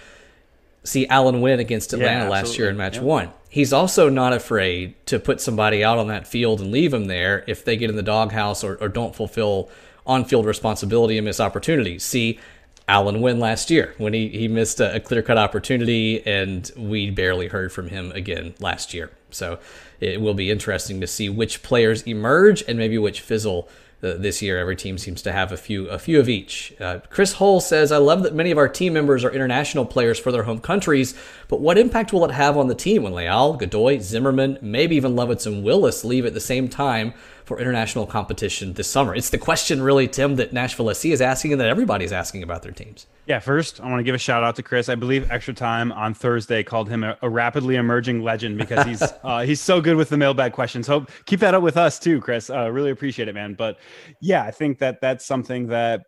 [0.83, 3.05] See Alan Winn against Atlanta yeah, last year in match yep.
[3.05, 3.31] one.
[3.49, 7.45] He's also not afraid to put somebody out on that field and leave him there
[7.47, 9.71] if they get in the doghouse or, or don't fulfill
[10.07, 12.03] on field responsibility and miss opportunities.
[12.03, 12.38] See
[12.87, 17.11] Alan Winn last year when he, he missed a, a clear cut opportunity and we
[17.11, 19.11] barely heard from him again last year.
[19.31, 19.59] So
[20.01, 23.68] it will be interesting to see which players emerge and maybe which fizzle
[24.05, 24.59] uh, this year.
[24.59, 26.75] Every team seems to have a few a few of each.
[26.79, 30.19] Uh, Chris Hull says, "I love that many of our team members are international players
[30.19, 31.14] for their home countries,
[31.49, 35.14] but what impact will it have on the team when Leal, Godoy, Zimmerman, maybe even
[35.14, 37.14] Lovitz and Willis leave at the same time
[37.45, 39.14] for international competition this summer?
[39.14, 42.62] It's the question, really, Tim, that Nashville SC is asking and that everybody's asking about
[42.62, 43.07] their teams.
[43.26, 44.90] Yeah, first, I want to give a shout out to Chris.
[44.90, 49.02] I believe Extra Time on Thursday called him a, a rapidly emerging legend because he's
[49.24, 50.87] uh, he's so good with the mailbag questions.
[50.87, 52.50] Hope keep that up with us too, Chris.
[52.50, 53.54] Uh, really appreciate it, man.
[53.54, 53.78] But
[54.20, 56.02] yeah, I think that that's something that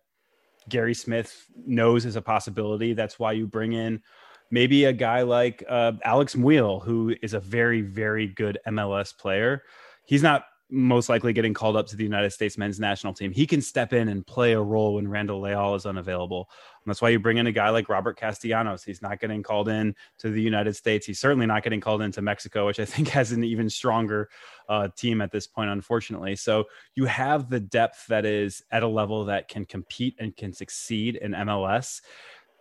[0.68, 2.92] Gary Smith knows is a possibility.
[2.92, 4.02] That's why you bring in
[4.50, 9.62] maybe a guy like uh, Alex Muyl, who is a very, very good MLS player.
[10.04, 13.32] He's not most likely getting called up to the United States men's national team.
[13.32, 16.48] He can step in and play a role when Randall Leal is unavailable.
[16.86, 18.84] That's why you bring in a guy like Robert Castellanos.
[18.84, 21.06] He's not getting called in to the United States.
[21.06, 24.28] He's certainly not getting called into Mexico, which I think has an even stronger
[24.68, 26.36] uh, team at this point, unfortunately.
[26.36, 30.52] So you have the depth that is at a level that can compete and can
[30.52, 32.00] succeed in MLS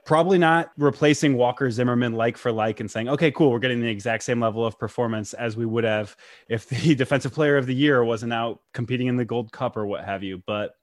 [0.05, 3.89] probably not replacing Walker Zimmerman like for like and saying, okay, cool, we're getting the
[3.89, 6.15] exact same level of performance as we would have
[6.47, 9.85] if the defensive player of the year wasn't out competing in the Gold Cup or
[9.85, 10.41] what have you.
[10.45, 10.75] But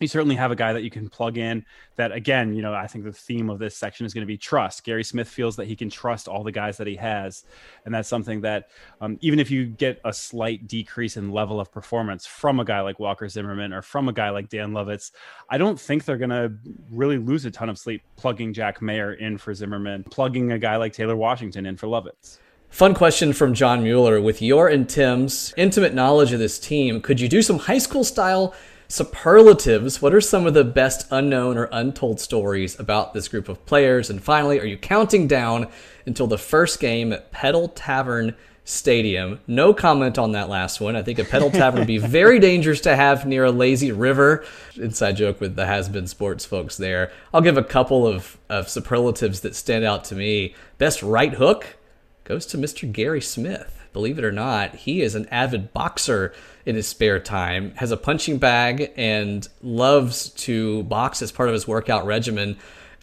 [0.00, 1.64] you certainly have a guy that you can plug in
[1.96, 4.36] that again you know i think the theme of this section is going to be
[4.36, 4.84] trust.
[4.84, 7.44] Gary smith feels that he can trust all the guys that he has.
[7.84, 11.70] And that's something that um, even if you get a slight decrease in level of
[11.70, 15.12] performance from a guy like walker zimmerman or from a guy like dan lovitz
[15.48, 16.52] i don't think they're going to
[16.90, 20.76] really lose a ton of sleep plugging jack maher in for zimmerman plugging a guy
[20.76, 22.38] like taylor washington in for lovitz.
[22.70, 24.20] Fun question from John Mueller.
[24.20, 28.04] With your and Tim's intimate knowledge of this team, could you do some high school
[28.04, 28.54] style
[28.90, 33.64] superlatives, what are some of the best unknown or untold stories about this group of
[33.64, 34.10] players?
[34.10, 35.68] And finally, are you counting down
[36.06, 39.38] until the first game at Pedal Tavern Stadium?
[39.46, 40.96] No comment on that last one.
[40.96, 44.44] I think a Pedal Tavern would be very dangerous to have near a lazy river.
[44.74, 47.12] Inside joke with the has been sports folks there.
[47.32, 50.56] I'll give a couple of, of superlatives that stand out to me.
[50.78, 51.76] Best right hook
[52.24, 52.90] goes to Mr.
[52.90, 56.32] Gary Smith believe it or not, he is an avid boxer
[56.66, 61.52] in his spare time, has a punching bag, and loves to box as part of
[61.52, 62.56] his workout regimen.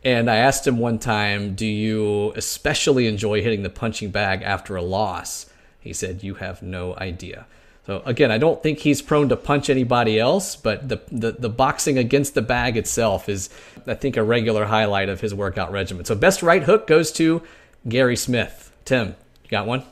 [0.03, 4.75] And I asked him one time, Do you especially enjoy hitting the punching bag after
[4.75, 5.47] a loss?
[5.79, 7.45] He said, You have no idea.
[7.87, 11.49] So again, I don't think he's prone to punch anybody else, but the, the, the
[11.49, 13.49] boxing against the bag itself is,
[13.87, 16.03] I think, a regular highlight of his workout regimen.
[16.03, 17.41] So best right hook goes to
[17.87, 18.73] Gary Smith.
[18.83, 19.83] Tim, you got one?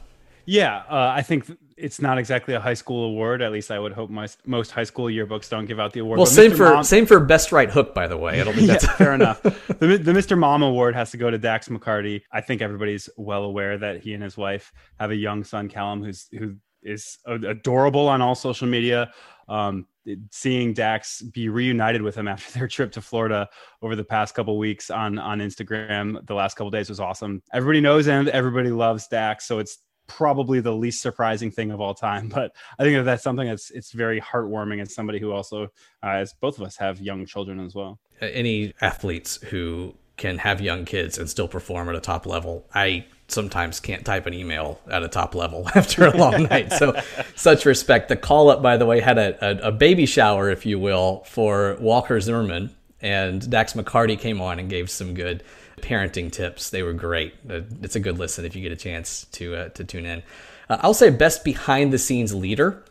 [0.46, 3.42] Yeah, uh, I think it's not exactly a high school award.
[3.42, 6.20] At least I would hope my, most high school yearbooks don't give out the award.
[6.20, 6.58] Well, but same Mr.
[6.58, 8.40] for Mom, same for best right hook, by the way.
[8.42, 9.42] I don't think that's fair enough.
[9.42, 10.38] The, the Mr.
[10.38, 12.22] Mom award has to go to Dax McCarty.
[12.32, 16.04] I think everybody's well aware that he and his wife have a young son, Callum,
[16.04, 19.12] who's who is adorable on all social media.
[19.50, 19.88] Um,
[20.32, 23.50] seeing Dax be reunited with him after their trip to Florida
[23.82, 27.42] over the past couple weeks on on Instagram, the last couple days was awesome.
[27.54, 31.94] Everybody knows and everybody loves Dax, so it's probably the least surprising thing of all
[31.94, 32.30] time.
[32.36, 35.64] But I think that that's something that's it's very heartwarming as somebody who also,
[36.04, 38.00] uh, as both of us, have young children as well.
[38.20, 43.06] Any athletes who can have young kids and still perform at a top level, I
[43.28, 46.74] sometimes can't type an email at a top level after a long night.
[46.74, 47.00] So,
[47.36, 48.10] such respect.
[48.10, 51.24] The call up, by the way, had a, a, a baby shower, if you will,
[51.26, 55.44] for Walker Zimmerman, and Dax McCarty came on and gave some good
[55.82, 56.70] parenting tips.
[56.70, 57.34] They were great.
[57.50, 60.24] Uh, it's a good listen if you get a chance to uh, to tune in.
[60.70, 62.84] Uh, I'll say best behind the scenes leader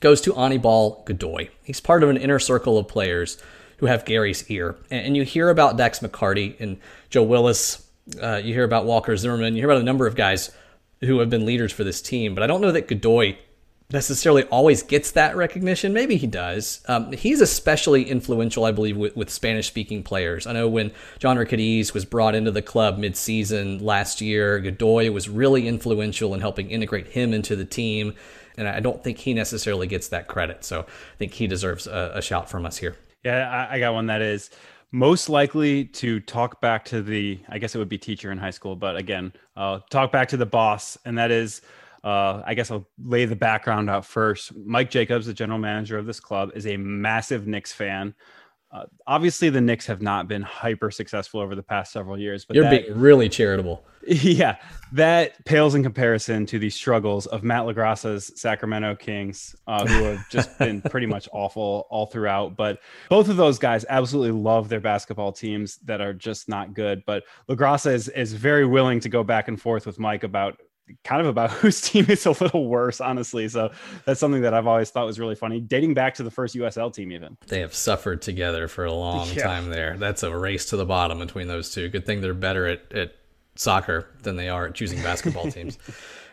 [0.00, 1.48] goes to Anibal Godoy.
[1.62, 3.42] He's part of an inner circle of players
[3.78, 7.86] who have Gary's ear, and, you hear about Dax McCarty and Joe Willis.
[8.20, 9.54] Uh, you hear about Walker Zimmerman.
[9.54, 10.50] You hear about a number of guys
[11.00, 13.36] who have been leaders for this team, but I don't know that Godoy
[13.90, 15.94] necessarily always gets that recognition.
[15.94, 16.82] Maybe he does.
[16.88, 20.46] Um, he's especially influential, I believe, with, with Spanish speaking players.
[20.46, 25.10] I know when Jhonder Cádiz was brought into the club mid season last year, Godoy
[25.10, 28.14] was really influential in helping integrate him into the team.
[28.58, 30.64] And I don't think he necessarily gets that credit.
[30.64, 32.96] So I think he deserves a, a shout from us here.
[33.24, 34.50] Yeah, I, I got one that is
[34.90, 38.50] most likely to talk back to the, I guess it would be teacher in high
[38.50, 40.98] school, but again, uh, talk back to the boss.
[41.04, 41.62] And that is,
[42.04, 44.52] uh, I guess I'll lay the background out first.
[44.56, 48.14] Mike Jacobs, the general manager of this club, is a massive Knicks fan.
[48.70, 52.54] Uh, obviously, the Knicks have not been hyper successful over the past several years, but
[52.54, 53.84] you're that, being really charitable.
[54.10, 54.56] Yeah,
[54.92, 60.26] that pales in comparison to the struggles of Matt LaGrassa's Sacramento Kings, uh, who have
[60.30, 62.56] just been pretty much awful all throughout.
[62.56, 62.78] But
[63.10, 67.02] both of those guys absolutely love their basketball teams that are just not good.
[67.04, 70.58] But LaGrassa is is very willing to go back and forth with Mike about
[71.04, 73.48] kind of about whose team is a little worse, honestly.
[73.48, 73.70] So
[74.04, 76.92] that's something that I've always thought was really funny, dating back to the first USL
[76.92, 77.36] team, even.
[77.46, 79.44] They have suffered together for a long yeah.
[79.44, 79.96] time there.
[79.96, 81.88] That's a race to the bottom between those two.
[81.88, 83.14] Good thing they're better at, at
[83.54, 85.78] soccer than they are at choosing basketball teams.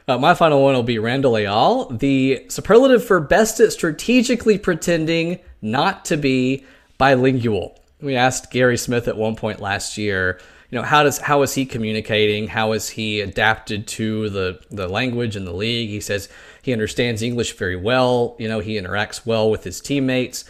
[0.08, 5.40] Uh, my final one will be Randall Leal, the superlative for best at strategically pretending
[5.62, 6.64] not to be
[7.00, 7.80] bilingual.
[8.02, 10.40] We asked Gary Smith at one point last year
[10.70, 12.48] you know how does how is he communicating?
[12.48, 15.90] How is he adapted to the the language and the league?
[15.90, 16.30] He says
[16.66, 20.46] he understands english very well you know he interacts well with his teammates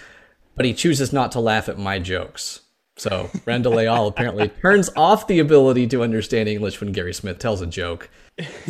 [0.56, 2.62] but he chooses not to laugh at my jokes.
[2.95, 7.62] So Randall Leal apparently turns off the ability to understand english when gary smith tells
[7.62, 8.10] a joke.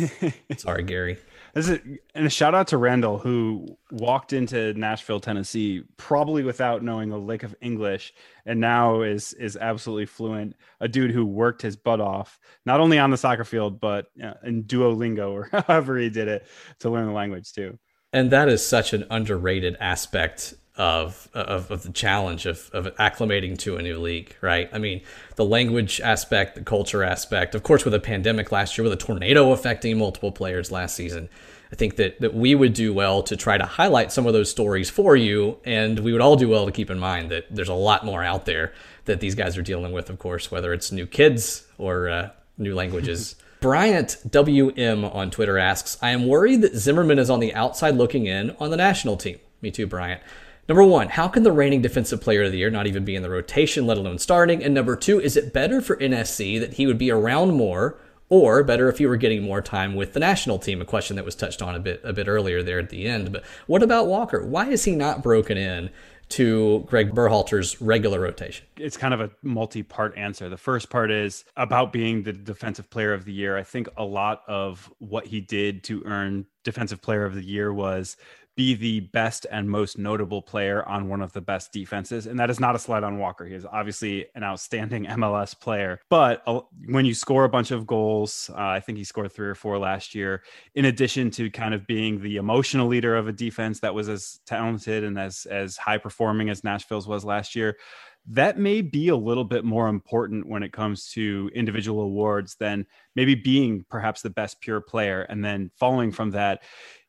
[0.56, 1.18] Sorry gary
[1.56, 7.18] and a shout out to Randall who walked into Nashville, Tennessee, probably without knowing a
[7.18, 8.12] lick of English,
[8.44, 10.54] and now is is absolutely fluent.
[10.80, 14.34] A dude who worked his butt off, not only on the soccer field, but uh,
[14.44, 16.46] in Duolingo or however he did it
[16.80, 17.78] to learn the language too.
[18.12, 23.58] And that is such an underrated aspect of, of, of the challenge of, of acclimating
[23.58, 24.68] to a new league, right?
[24.72, 25.00] I mean,
[25.36, 28.96] the language aspect, the culture aspect, of course, with a pandemic last year, with a
[28.96, 31.28] tornado affecting multiple players last season.
[31.72, 34.50] I think that, that we would do well to try to highlight some of those
[34.50, 35.58] stories for you.
[35.64, 38.22] And we would all do well to keep in mind that there's a lot more
[38.22, 38.72] out there
[39.06, 42.74] that these guys are dealing with, of course, whether it's new kids or uh, new
[42.74, 43.34] languages.
[43.60, 48.26] Bryant WM on Twitter asks, I am worried that Zimmerman is on the outside looking
[48.26, 49.40] in on the national team.
[49.62, 50.20] Me too, Bryant.
[50.68, 53.22] Number one, how can the reigning defensive player of the year not even be in
[53.22, 54.64] the rotation, let alone starting?
[54.64, 57.98] And number two, is it better for NSC that he would be around more,
[58.28, 60.80] or better if he were getting more time with the national team?
[60.80, 63.32] A question that was touched on a bit a bit earlier there at the end.
[63.32, 64.44] But what about Walker?
[64.44, 65.90] Why is he not broken in
[66.30, 68.66] to Greg Berhalter's regular rotation?
[68.76, 70.48] It's kind of a multi part answer.
[70.48, 73.56] The first part is about being the defensive player of the year.
[73.56, 77.72] I think a lot of what he did to earn defensive player of the year
[77.72, 78.16] was
[78.56, 82.26] be the best and most notable player on one of the best defenses.
[82.26, 83.44] And that is not a slight on Walker.
[83.44, 86.00] He is obviously an outstanding MLS player.
[86.08, 86.42] But
[86.86, 89.78] when you score a bunch of goals, uh, I think he scored three or four
[89.78, 90.42] last year,
[90.74, 94.40] in addition to kind of being the emotional leader of a defense that was as
[94.46, 97.76] talented and as, as high performing as Nashville's was last year
[98.28, 102.84] that may be a little bit more important when it comes to individual awards than
[103.14, 106.62] maybe being perhaps the best pure player and then following from that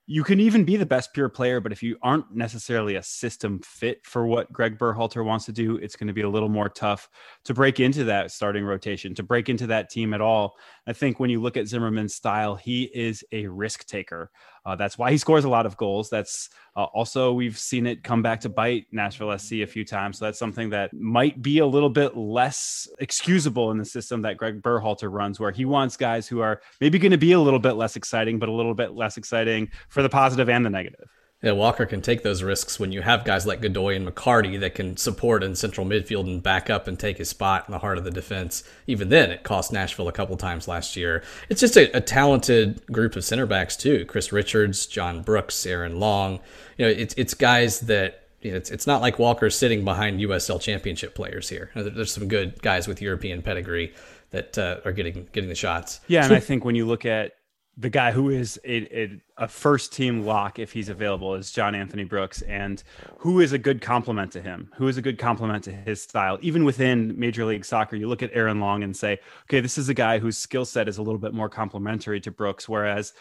[0.10, 3.60] you can even be the best pure player, but if you aren't necessarily a system
[3.60, 6.70] fit for what Greg Berhalter wants to do, it's going to be a little more
[6.70, 7.10] tough
[7.43, 10.55] to break into that starting rotation, to break into that team at all.
[10.88, 14.32] I think when you look at Zimmerman's style, he is a risk taker.
[14.66, 16.10] Uh, that's why he scores a lot of goals.
[16.10, 20.18] That's uh, also, we've seen it come back to bite Nashville SC a few times.
[20.18, 24.38] So that's something that might be a little bit less excusable in the system that
[24.38, 27.60] Greg Berhalter runs, where he wants guys who are maybe going to be a little
[27.60, 31.10] bit less exciting, but a little bit less exciting for the positive and the negative.
[31.44, 34.74] Yeah, Walker can take those risks when you have guys like Godoy and McCarty that
[34.74, 38.00] can support in central midfield and back up and take his spot in the heart
[38.00, 38.64] of the defense.
[38.88, 41.24] Even then, it cost Nashville a couple times last year.
[41.48, 46.00] It's just a, a talented group of center backs too: Chris Richards, John Brooks, Aaron
[46.00, 46.40] Long.
[46.78, 50.20] You know, it's it's guys that you know, it's it's not like Walker's sitting behind
[50.20, 51.70] USL Championship players here.
[51.76, 53.94] There's some good guys with European pedigree
[54.32, 56.00] that uh, are getting getting the shots.
[56.08, 57.34] Yeah, and I think when you look at
[57.80, 61.76] the guy who is a, a, a, first team lock if he's available is John
[61.76, 62.82] Anthony Brooks, and
[63.20, 64.72] who is a good complement to him?
[64.78, 66.40] Who is a good complement to his style?
[66.42, 69.90] Even within Major League Soccer, you look at Aaron Long and say, okay, this is
[69.90, 73.14] a guy whose skill set is a little bit more complementary to Brooks, whereas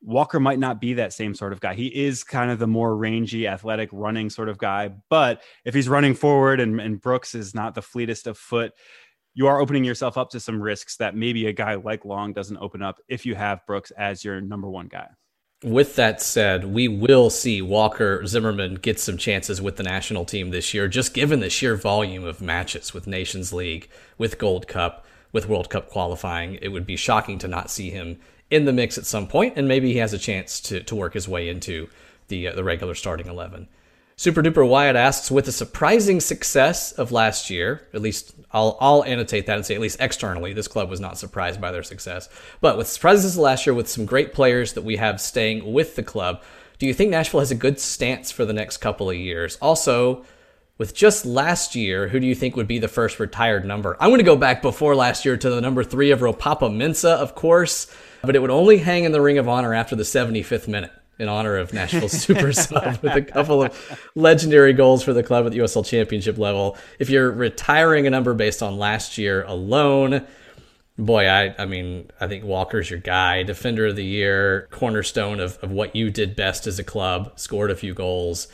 [0.00, 1.74] Walker might not be that same sort of guy.
[1.74, 4.90] He is kind of the more rangy, athletic, running sort of guy.
[5.08, 8.74] But if he's running forward and, and Brooks is not the fleetest of foot,
[9.34, 12.56] you are opening yourself up to some risks that maybe a guy like Long doesn't
[12.58, 15.08] open up if you have Brooks as your number one guy.
[15.62, 20.50] With that said, we will see Walker Zimmerman get some chances with the national team
[20.50, 25.06] this year, just given the sheer volume of matches with Nations League, with Gold Cup,
[25.32, 26.58] with World Cup qualifying.
[26.60, 28.20] It would be shocking to not see him
[28.50, 31.14] in the mix at some point, and maybe he has a chance to, to work
[31.14, 31.88] his way into
[32.28, 33.66] the, uh, the regular starting 11.
[34.16, 39.02] Super Duper Wyatt asks, with the surprising success of last year, at least I'll, I'll
[39.02, 42.28] annotate that and say at least externally, this club was not surprised by their success.
[42.60, 46.04] But with surprises last year, with some great players that we have staying with the
[46.04, 46.42] club,
[46.78, 49.56] do you think Nashville has a good stance for the next couple of years?
[49.60, 50.24] Also,
[50.78, 53.96] with just last year, who do you think would be the first retired number?
[53.98, 57.16] I'm going to go back before last year to the number three of Ropapa Mensah,
[57.16, 57.92] of course,
[58.22, 61.28] but it would only hang in the Ring of Honor after the 75th minute in
[61.28, 65.52] honor of Nashville Super Sub with a couple of legendary goals for the club at
[65.52, 66.76] the USL Championship level.
[66.98, 70.26] If you're retiring a number based on last year alone,
[70.98, 73.42] boy, I, I mean, I think Walker's your guy.
[73.42, 77.70] Defender of the year, cornerstone of, of what you did best as a club, scored
[77.70, 78.48] a few goals.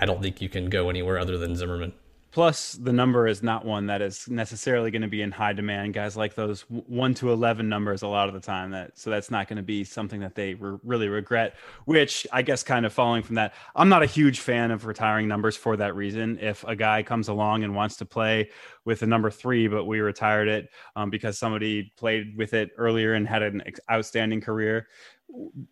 [0.00, 1.92] I don't think you can go anywhere other than Zimmerman.
[2.36, 5.94] Plus, the number is not one that is necessarily going to be in high demand.
[5.94, 8.72] Guys like those one to eleven numbers a lot of the time.
[8.72, 11.54] That so that's not going to be something that they re- really regret.
[11.86, 15.28] Which I guess, kind of following from that, I'm not a huge fan of retiring
[15.28, 16.38] numbers for that reason.
[16.38, 18.50] If a guy comes along and wants to play
[18.84, 23.14] with the number three, but we retired it um, because somebody played with it earlier
[23.14, 24.88] and had an outstanding career,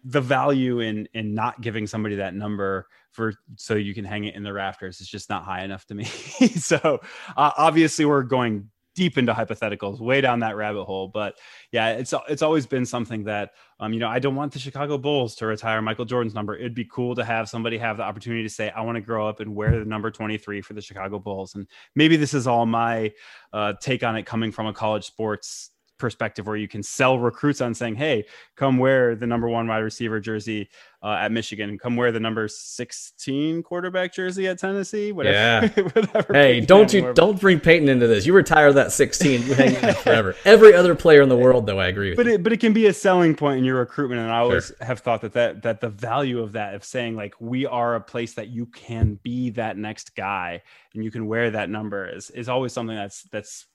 [0.04, 4.34] the value in in not giving somebody that number for so you can hang it
[4.34, 6.04] in the rafters is just not high enough to me.
[6.56, 7.00] so
[7.36, 11.08] uh, obviously we're going deep into hypotheticals, way down that rabbit hole.
[11.08, 11.38] But
[11.72, 13.50] yeah, it's it's always been something that
[13.80, 16.56] um, you know I don't want the Chicago Bulls to retire Michael Jordan's number.
[16.56, 19.28] It'd be cool to have somebody have the opportunity to say I want to grow
[19.28, 21.54] up and wear the number 23 for the Chicago Bulls.
[21.54, 23.12] And maybe this is all my
[23.52, 25.70] uh, take on it coming from a college sports
[26.04, 28.26] perspective where you can sell recruits on saying, "Hey,
[28.56, 30.68] come wear the number one wide receiver jersey
[31.02, 35.34] uh, at Michigan, come wear the number sixteen quarterback jersey at Tennessee." Whatever.
[35.34, 35.82] Yeah.
[35.94, 38.26] whatever hey, don't you don't bring Peyton into this.
[38.26, 40.36] You retire that sixteen, you hang forever.
[40.44, 42.18] Every other player in the world, though, I agree with.
[42.18, 42.34] But you.
[42.34, 44.76] it, but it can be a selling point in your recruitment, and I always sure.
[44.86, 48.00] have thought that that that the value of that of saying like we are a
[48.00, 50.60] place that you can be that next guy
[50.94, 53.66] and you can wear that number is is always something that's that's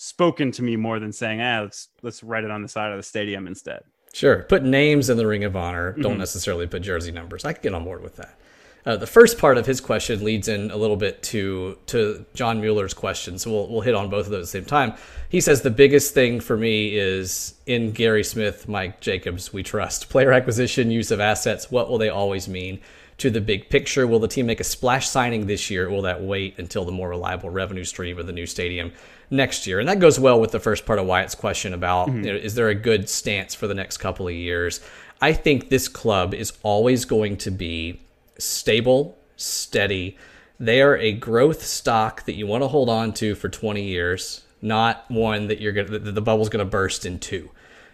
[0.00, 2.96] spoken to me more than saying, ah, let's let's write it on the side of
[2.96, 3.82] the stadium instead.
[4.12, 4.44] Sure.
[4.44, 5.92] Put names in the Ring of Honor.
[5.92, 6.20] Don't mm-hmm.
[6.20, 7.44] necessarily put jersey numbers.
[7.44, 8.38] I can get on board with that.
[8.86, 12.60] Uh, the first part of his question leads in a little bit to to John
[12.60, 14.94] Mueller's question, so we'll we'll hit on both of those at the same time.
[15.28, 20.08] He says the biggest thing for me is in Gary Smith, Mike Jacobs, we trust
[20.08, 21.72] player acquisition, use of assets.
[21.72, 22.80] What will they always mean?
[23.18, 24.06] to the big picture?
[24.06, 25.90] Will the team make a splash signing this year?
[25.90, 28.92] will that wait until the more reliable revenue stream of the new stadium
[29.30, 29.80] next year?
[29.80, 32.24] And that goes well with the first part of Wyatt's question about mm-hmm.
[32.24, 34.80] you know, is there a good stance for the next couple of years?
[35.20, 38.00] I think this club is always going to be
[38.38, 40.16] stable, steady.
[40.60, 44.42] They are a growth stock that you want to hold on to for 20 years,
[44.62, 47.50] not one that you're going to, the bubble's going to burst in two.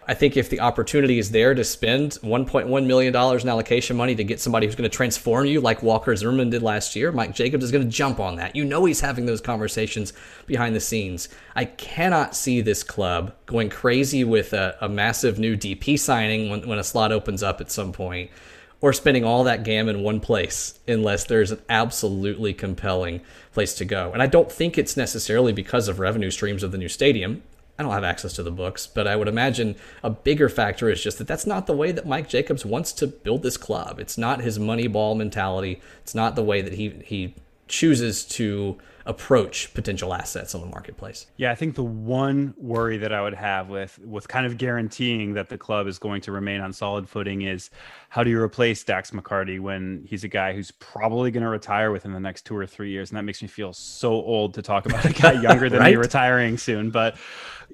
[0.07, 4.23] I think if the opportunity is there to spend $1.1 million in allocation money to
[4.23, 7.63] get somebody who's going to transform you like Walker Zimmerman did last year, Mike Jacobs
[7.63, 8.55] is going to jump on that.
[8.55, 10.13] You know he's having those conversations
[10.45, 11.27] behind the scenes.
[11.55, 16.67] I cannot see this club going crazy with a, a massive new DP signing when,
[16.67, 18.29] when a slot opens up at some point
[18.81, 23.21] or spending all that GAM in one place unless there's an absolutely compelling
[23.53, 24.11] place to go.
[24.13, 27.41] And I don't think it's necessarily because of revenue streams of the new stadium.
[27.77, 31.03] I don't have access to the books, but I would imagine a bigger factor is
[31.03, 33.99] just that that's not the way that Mike Jacobs wants to build this club.
[33.99, 35.81] It's not his money ball mentality.
[36.01, 37.35] It's not the way that he he
[37.67, 41.27] chooses to approach potential assets on the marketplace.
[41.37, 45.33] Yeah, I think the one worry that I would have with with kind of guaranteeing
[45.33, 47.69] that the club is going to remain on solid footing is
[48.09, 51.91] how do you replace Dax McCarty when he's a guy who's probably going to retire
[51.91, 54.63] within the next two or three years, and that makes me feel so old to
[54.63, 55.91] talk about a guy younger than right?
[55.91, 56.89] me retiring soon.
[56.89, 57.15] But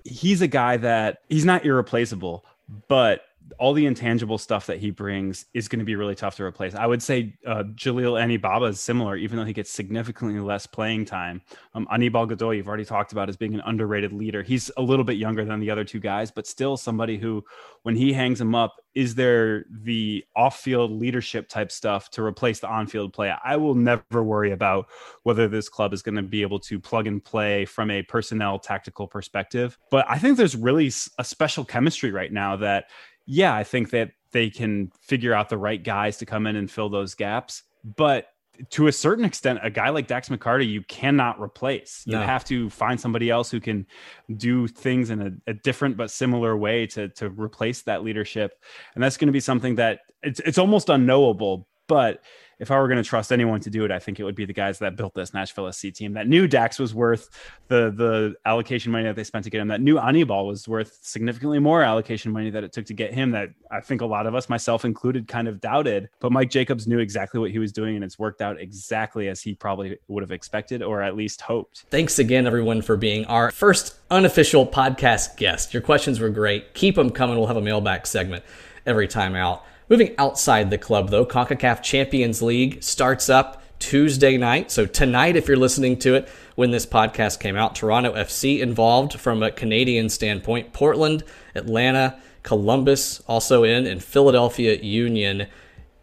[0.06, 2.45] he's a guy that he's not irreplaceable,
[2.88, 3.22] but
[3.60, 6.76] all the intangible stuff that he brings is going to be really tough to replace.
[6.76, 11.06] I would say uh, Jalil Anibaba is similar, even though he gets significantly less playing
[11.06, 11.41] time.
[11.74, 14.43] Um, Anibal Godoy, you've already talked about as being an underrated leader.
[14.43, 17.43] He's a little bit younger than the other two guys, but still somebody who,
[17.84, 22.68] when he hangs him up, is there the off-field leadership type stuff to replace the
[22.68, 23.34] on-field play?
[23.43, 24.88] I will never worry about
[25.24, 28.60] whether this club is going to be able to plug and play from a personnel
[28.60, 29.78] tactical perspective.
[29.89, 32.89] But I think there's really a special chemistry right now that
[33.32, 36.69] yeah, I think that they can figure out the right guys to come in and
[36.69, 37.63] fill those gaps.
[37.95, 38.27] But
[38.71, 42.03] to a certain extent, a guy like Dax McCarty, you cannot replace.
[42.05, 42.23] You no.
[42.23, 43.88] have to find somebody else who can
[44.36, 48.61] do things in a, a, different but similar way to to replace that leadership,
[48.95, 51.69] and that's going to be something that it's it's almost unknowable.
[51.91, 52.23] But
[52.57, 54.45] if I were going to trust anyone to do it, I think it would be
[54.45, 57.29] the guys that built this Nashville SC team that knew Dax was worth
[57.67, 59.67] the the allocation money that they spent to get him.
[59.67, 63.31] That knew Anibal was worth significantly more allocation money that it took to get him.
[63.31, 66.07] That I think a lot of us, myself included, kind of doubted.
[66.21, 69.41] But Mike Jacobs knew exactly what he was doing, and it's worked out exactly as
[69.41, 71.83] he probably would have expected or at least hoped.
[71.89, 75.73] Thanks again, everyone, for being our first unofficial podcast guest.
[75.73, 76.73] Your questions were great.
[76.73, 77.37] Keep them coming.
[77.37, 78.45] We'll have a mailback segment
[78.85, 79.65] every time out.
[79.91, 84.71] Moving outside the club, though, CONCACAF Champions League starts up Tuesday night.
[84.71, 89.19] So, tonight, if you're listening to it when this podcast came out, Toronto FC involved
[89.19, 91.25] from a Canadian standpoint, Portland,
[91.55, 95.47] Atlanta, Columbus also in, and Philadelphia Union.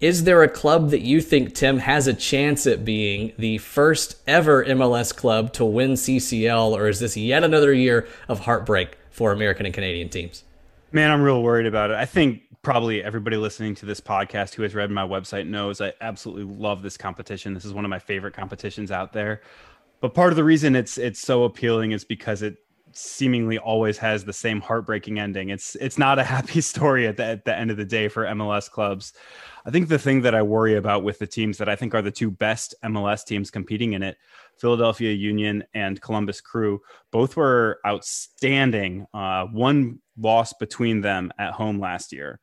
[0.02, 4.16] Is there a club that you think, Tim, has a chance at being the first
[4.26, 9.32] ever MLS club to win CCL, or is this yet another year of heartbreak for
[9.32, 10.44] American and Canadian teams?
[10.92, 11.96] Man, I'm real worried about it.
[11.96, 15.94] I think probably everybody listening to this podcast who has read my website knows I
[16.02, 17.54] absolutely love this competition.
[17.54, 19.40] This is one of my favorite competitions out there.
[20.02, 22.58] But part of the reason it's it's so appealing is because it
[22.92, 25.48] seemingly always has the same heartbreaking ending.
[25.48, 28.24] It's it's not a happy story at the, at the end of the day for
[28.24, 29.14] MLS clubs.
[29.64, 32.02] I think the thing that I worry about with the teams that I think are
[32.02, 34.18] the two best MLS teams competing in it,
[34.58, 36.80] Philadelphia Union and Columbus Crew,
[37.10, 39.06] both were outstanding.
[39.14, 42.40] Uh, one loss between them at home last year.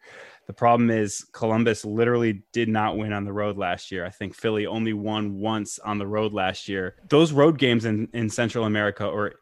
[0.48, 4.06] The problem is Columbus literally did not win on the road last year.
[4.06, 6.96] I think Philly only won once on the road last year.
[7.10, 9.36] Those road games in, in Central America or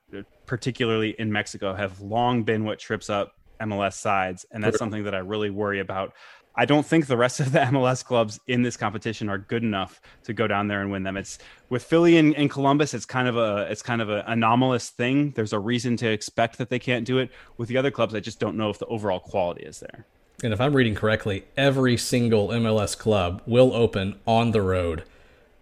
[0.45, 4.45] particularly in Mexico have long been what trips up MLS sides.
[4.51, 6.13] And that's something that I really worry about.
[6.55, 10.01] I don't think the rest of the MLS clubs in this competition are good enough
[10.23, 11.17] to go down there and win them.
[11.17, 11.39] It's
[11.69, 12.93] with Philly and, and, Columbus.
[12.93, 15.31] It's kind of a it's kind of an anomalous thing.
[15.31, 17.31] There's a reason to expect that they can't do it.
[17.57, 20.05] With the other clubs, I just don't know if the overall quality is there.
[20.43, 25.03] And if I'm reading correctly, every single MLS club will open on the road.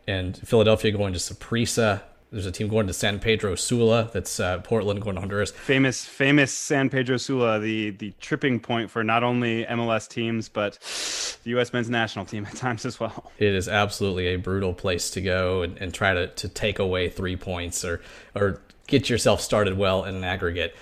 [0.07, 2.01] And Philadelphia going to Saprissa,
[2.31, 4.09] there's a team going to San Pedro Sula.
[4.13, 5.51] That's uh, Portland going to Honduras.
[5.51, 10.79] Famous, famous San Pedro Sula, the the tripping point for not only MLS teams but
[11.43, 11.73] the U.S.
[11.73, 13.31] men's national team at times as well.
[13.37, 17.09] It is absolutely a brutal place to go and, and try to, to take away
[17.09, 18.01] three points or
[18.33, 20.75] or get yourself started well in an aggregate.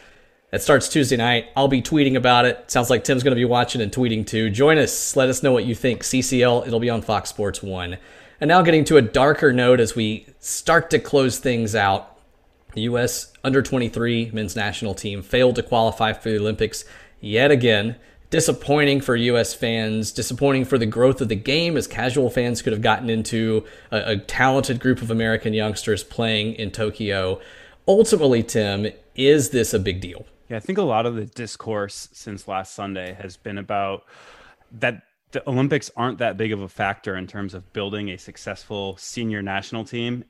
[0.52, 1.48] It starts Tuesday night.
[1.56, 2.72] I'll be tweeting about it.
[2.72, 4.50] Sounds like Tim's going to be watching and tweeting too.
[4.50, 5.16] Join us.
[5.16, 6.02] Let us know what you think.
[6.02, 7.98] CCL, it'll be on Fox Sports 1.
[8.42, 12.18] And now getting to a darker note as we start to close things out.
[12.74, 13.34] The U.S.
[13.44, 16.86] under 23 men's national team failed to qualify for the Olympics
[17.20, 17.98] yet again.
[18.30, 19.54] Disappointing for U.S.
[19.54, 23.66] fans, disappointing for the growth of the game as casual fans could have gotten into
[23.92, 27.42] a, a talented group of American youngsters playing in Tokyo.
[27.88, 30.26] Ultimately, Tim, is this a big deal?
[30.48, 34.04] Yeah, I think a lot of the discourse since last Sunday has been about
[34.72, 38.98] that the Olympics aren't that big of a factor in terms of building a successful
[38.98, 40.26] senior national team.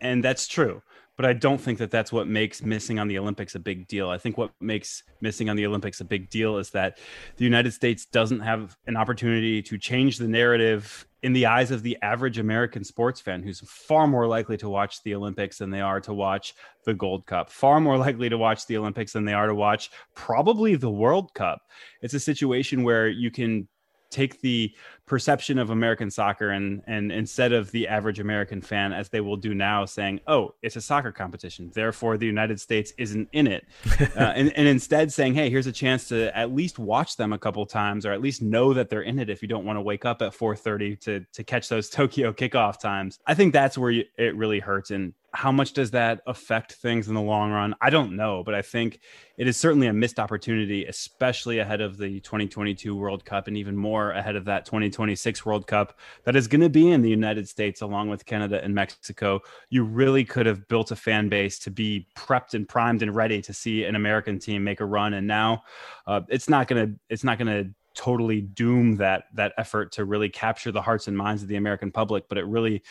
[0.00, 0.82] And that's true.
[1.16, 4.10] But I don't think that that's what makes missing on the Olympics a big deal.
[4.10, 6.98] I think what makes missing on the Olympics a big deal is that
[7.38, 11.82] the United States doesn't have an opportunity to change the narrative in the eyes of
[11.82, 15.80] the average American sports fan who's far more likely to watch the Olympics than they
[15.80, 19.32] are to watch the Gold Cup, far more likely to watch the Olympics than they
[19.32, 21.62] are to watch probably the World Cup.
[22.02, 23.66] It's a situation where you can
[24.10, 24.72] take the
[25.06, 29.36] perception of American soccer and and instead of the average American fan as they will
[29.36, 33.64] do now saying oh it's a soccer competition therefore the United States isn't in it.
[34.16, 37.38] Uh, and, and instead saying hey here's a chance to at least watch them a
[37.38, 39.80] couple times or at least know that they're in it if you don't want to
[39.80, 43.18] wake up at 4:30 to to catch those Tokyo kickoff times.
[43.26, 47.08] I think that's where you, it really hurts and how much does that affect things
[47.08, 47.74] in the long run?
[47.82, 49.00] I don't know, but I think
[49.36, 53.76] it is certainly a missed opportunity, especially ahead of the 2022 World Cup and even
[53.76, 57.46] more ahead of that 2026 World Cup that is going to be in the United
[57.50, 59.42] States along with Canada and Mexico.
[59.68, 63.42] You really could have built a fan base to be prepped and primed and ready
[63.42, 65.12] to see an American team make a run.
[65.12, 65.64] And now
[66.06, 70.04] uh, it's not going to, it's not going to totally doom that that effort to
[70.04, 72.82] really capture the hearts and minds of the American public, but it really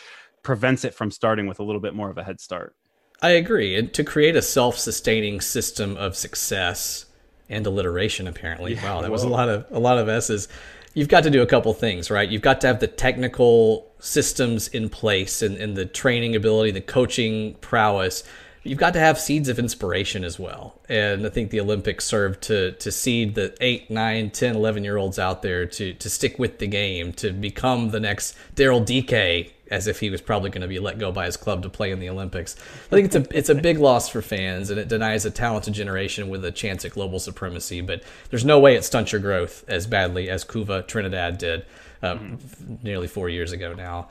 [0.46, 2.76] prevents it from starting with a little bit more of a head start.
[3.20, 3.74] I agree.
[3.74, 7.06] And to create a self sustaining system of success
[7.48, 8.74] and alliteration, apparently.
[8.74, 9.12] Yeah, wow, that whoa.
[9.12, 10.46] was a lot of a lot of S's.
[10.94, 12.28] You've got to do a couple things, right?
[12.28, 16.80] You've got to have the technical systems in place and, and the training ability, the
[16.80, 18.22] coaching prowess.
[18.66, 20.74] You've got to have seeds of inspiration as well.
[20.88, 24.96] And I think the Olympics served to to seed the 8, 9, 10, 11 year
[24.96, 29.52] olds out there to to stick with the game, to become the next Daryl Dike
[29.70, 31.90] as if he was probably going to be let go by his club to play
[31.90, 32.56] in the Olympics.
[32.86, 35.74] I think it's a it's a big loss for fans, and it denies a talented
[35.74, 37.80] generation with a chance at global supremacy.
[37.80, 41.66] But there's no way it stunts your growth as badly as Couva Trinidad did
[42.02, 42.76] uh, mm-hmm.
[42.82, 44.08] nearly four years ago now.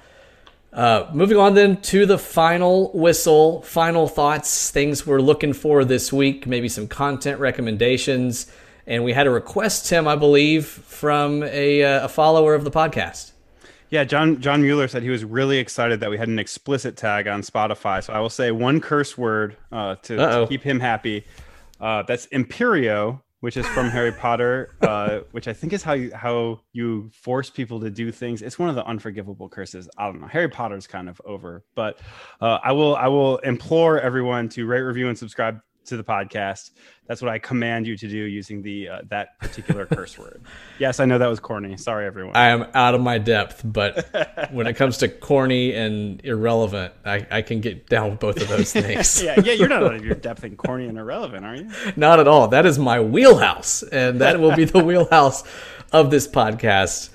[0.76, 6.12] Uh, moving on then to the final whistle, final thoughts, things we're looking for this
[6.12, 8.52] week, maybe some content recommendations.
[8.86, 12.72] And we had a request, Tim, I believe, from a, uh, a follower of the
[12.72, 13.32] podcast.
[13.90, 17.28] Yeah, John John Mueller said he was really excited that we had an explicit tag
[17.30, 18.04] on Spotify.
[18.04, 21.26] So I will say one curse word uh, to, to, keep him happy.
[21.80, 26.12] Uh, that's Imperio, which is from Harry Potter, uh, which I think is how you
[26.16, 28.42] how you force people to do things.
[28.42, 29.88] It's one of the unforgivable curses.
[30.00, 30.26] I don't know.
[30.26, 32.00] Harry Potter's kind of over, but
[32.42, 36.72] uh, I will I will implore everyone to rate, review, and subscribe to the podcast.
[37.08, 40.42] That's what I command you to do using the uh, that particular curse word.
[40.80, 41.78] Yes, I know that was corny.
[41.78, 42.36] Sorry, everyone.
[42.36, 44.10] I am out of my depth, but
[44.52, 48.48] when it comes to corny and irrelevant, I, I can get down with both of
[48.48, 49.22] those things.
[49.24, 51.70] yeah, yeah, you're not out of your depth in corny and irrelevant, are you?
[51.96, 52.48] Not at all.
[52.48, 55.44] That is my wheelhouse, and that will be the wheelhouse
[55.92, 57.10] of this podcast.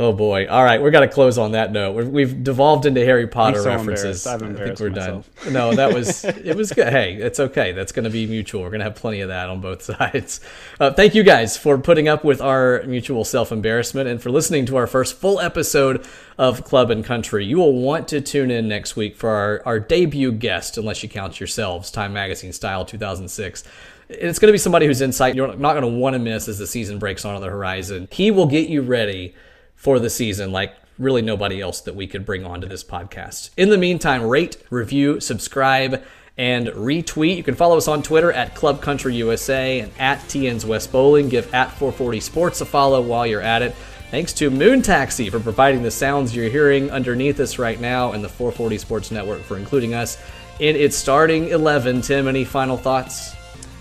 [0.00, 0.46] Oh boy!
[0.46, 2.06] All right, we're got to close on that note.
[2.06, 4.24] we have devolved into Harry Potter so references.
[4.28, 5.28] i think we're myself.
[5.42, 5.52] done.
[5.52, 6.56] No, that was it.
[6.56, 6.92] Was good.
[6.92, 7.72] Hey, it's okay.
[7.72, 8.62] That's going to be mutual.
[8.62, 10.40] We're going to have plenty of that on both sides.
[10.78, 14.66] Uh, thank you guys for putting up with our mutual self embarrassment and for listening
[14.66, 16.06] to our first full episode
[16.38, 17.44] of Club and Country.
[17.44, 21.08] You will want to tune in next week for our our debut guest, unless you
[21.08, 23.64] count yourselves, Time Magazine style 2006
[24.10, 26.58] it's going to be somebody whose insight you're not going to want to miss as
[26.58, 28.08] the season breaks on the horizon.
[28.10, 29.34] He will get you ready
[29.78, 33.50] for the season, like really nobody else that we could bring onto this podcast.
[33.56, 36.02] In the meantime, rate, review, subscribe,
[36.36, 37.36] and retweet.
[37.36, 41.28] You can follow us on Twitter at Club Country USA and at TN's Wes Bowling.
[41.28, 43.74] Give at 440 Sports a follow while you're at it.
[44.10, 48.24] Thanks to Moon Taxi for providing the sounds you're hearing underneath us right now, and
[48.24, 50.18] the 440 Sports Network for including us
[50.58, 52.02] in its starting 11.
[52.02, 53.36] Tim, any final thoughts?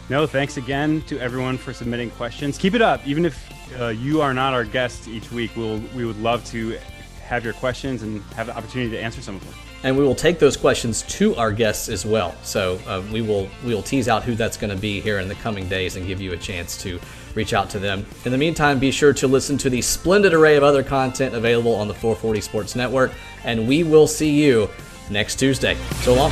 [0.10, 2.58] No, thanks again to everyone for submitting questions.
[2.58, 3.47] Keep it up, even if
[3.80, 6.78] uh, you are not our guest each week, we'll, we would love to
[7.22, 9.54] have your questions and have the opportunity to answer some of them.
[9.84, 12.36] And we will take those questions to our guests as well.
[12.42, 15.28] So uh, we will we will tease out who that's going to be here in
[15.28, 17.00] the coming days and give you a chance to
[17.36, 18.06] reach out to them.
[18.26, 21.76] In the meantime, be sure to listen to the splendid array of other content available
[21.76, 23.12] on the 440 Sports Network,
[23.44, 24.68] and we will see you
[25.12, 25.76] next Tuesday.
[26.02, 26.32] So long.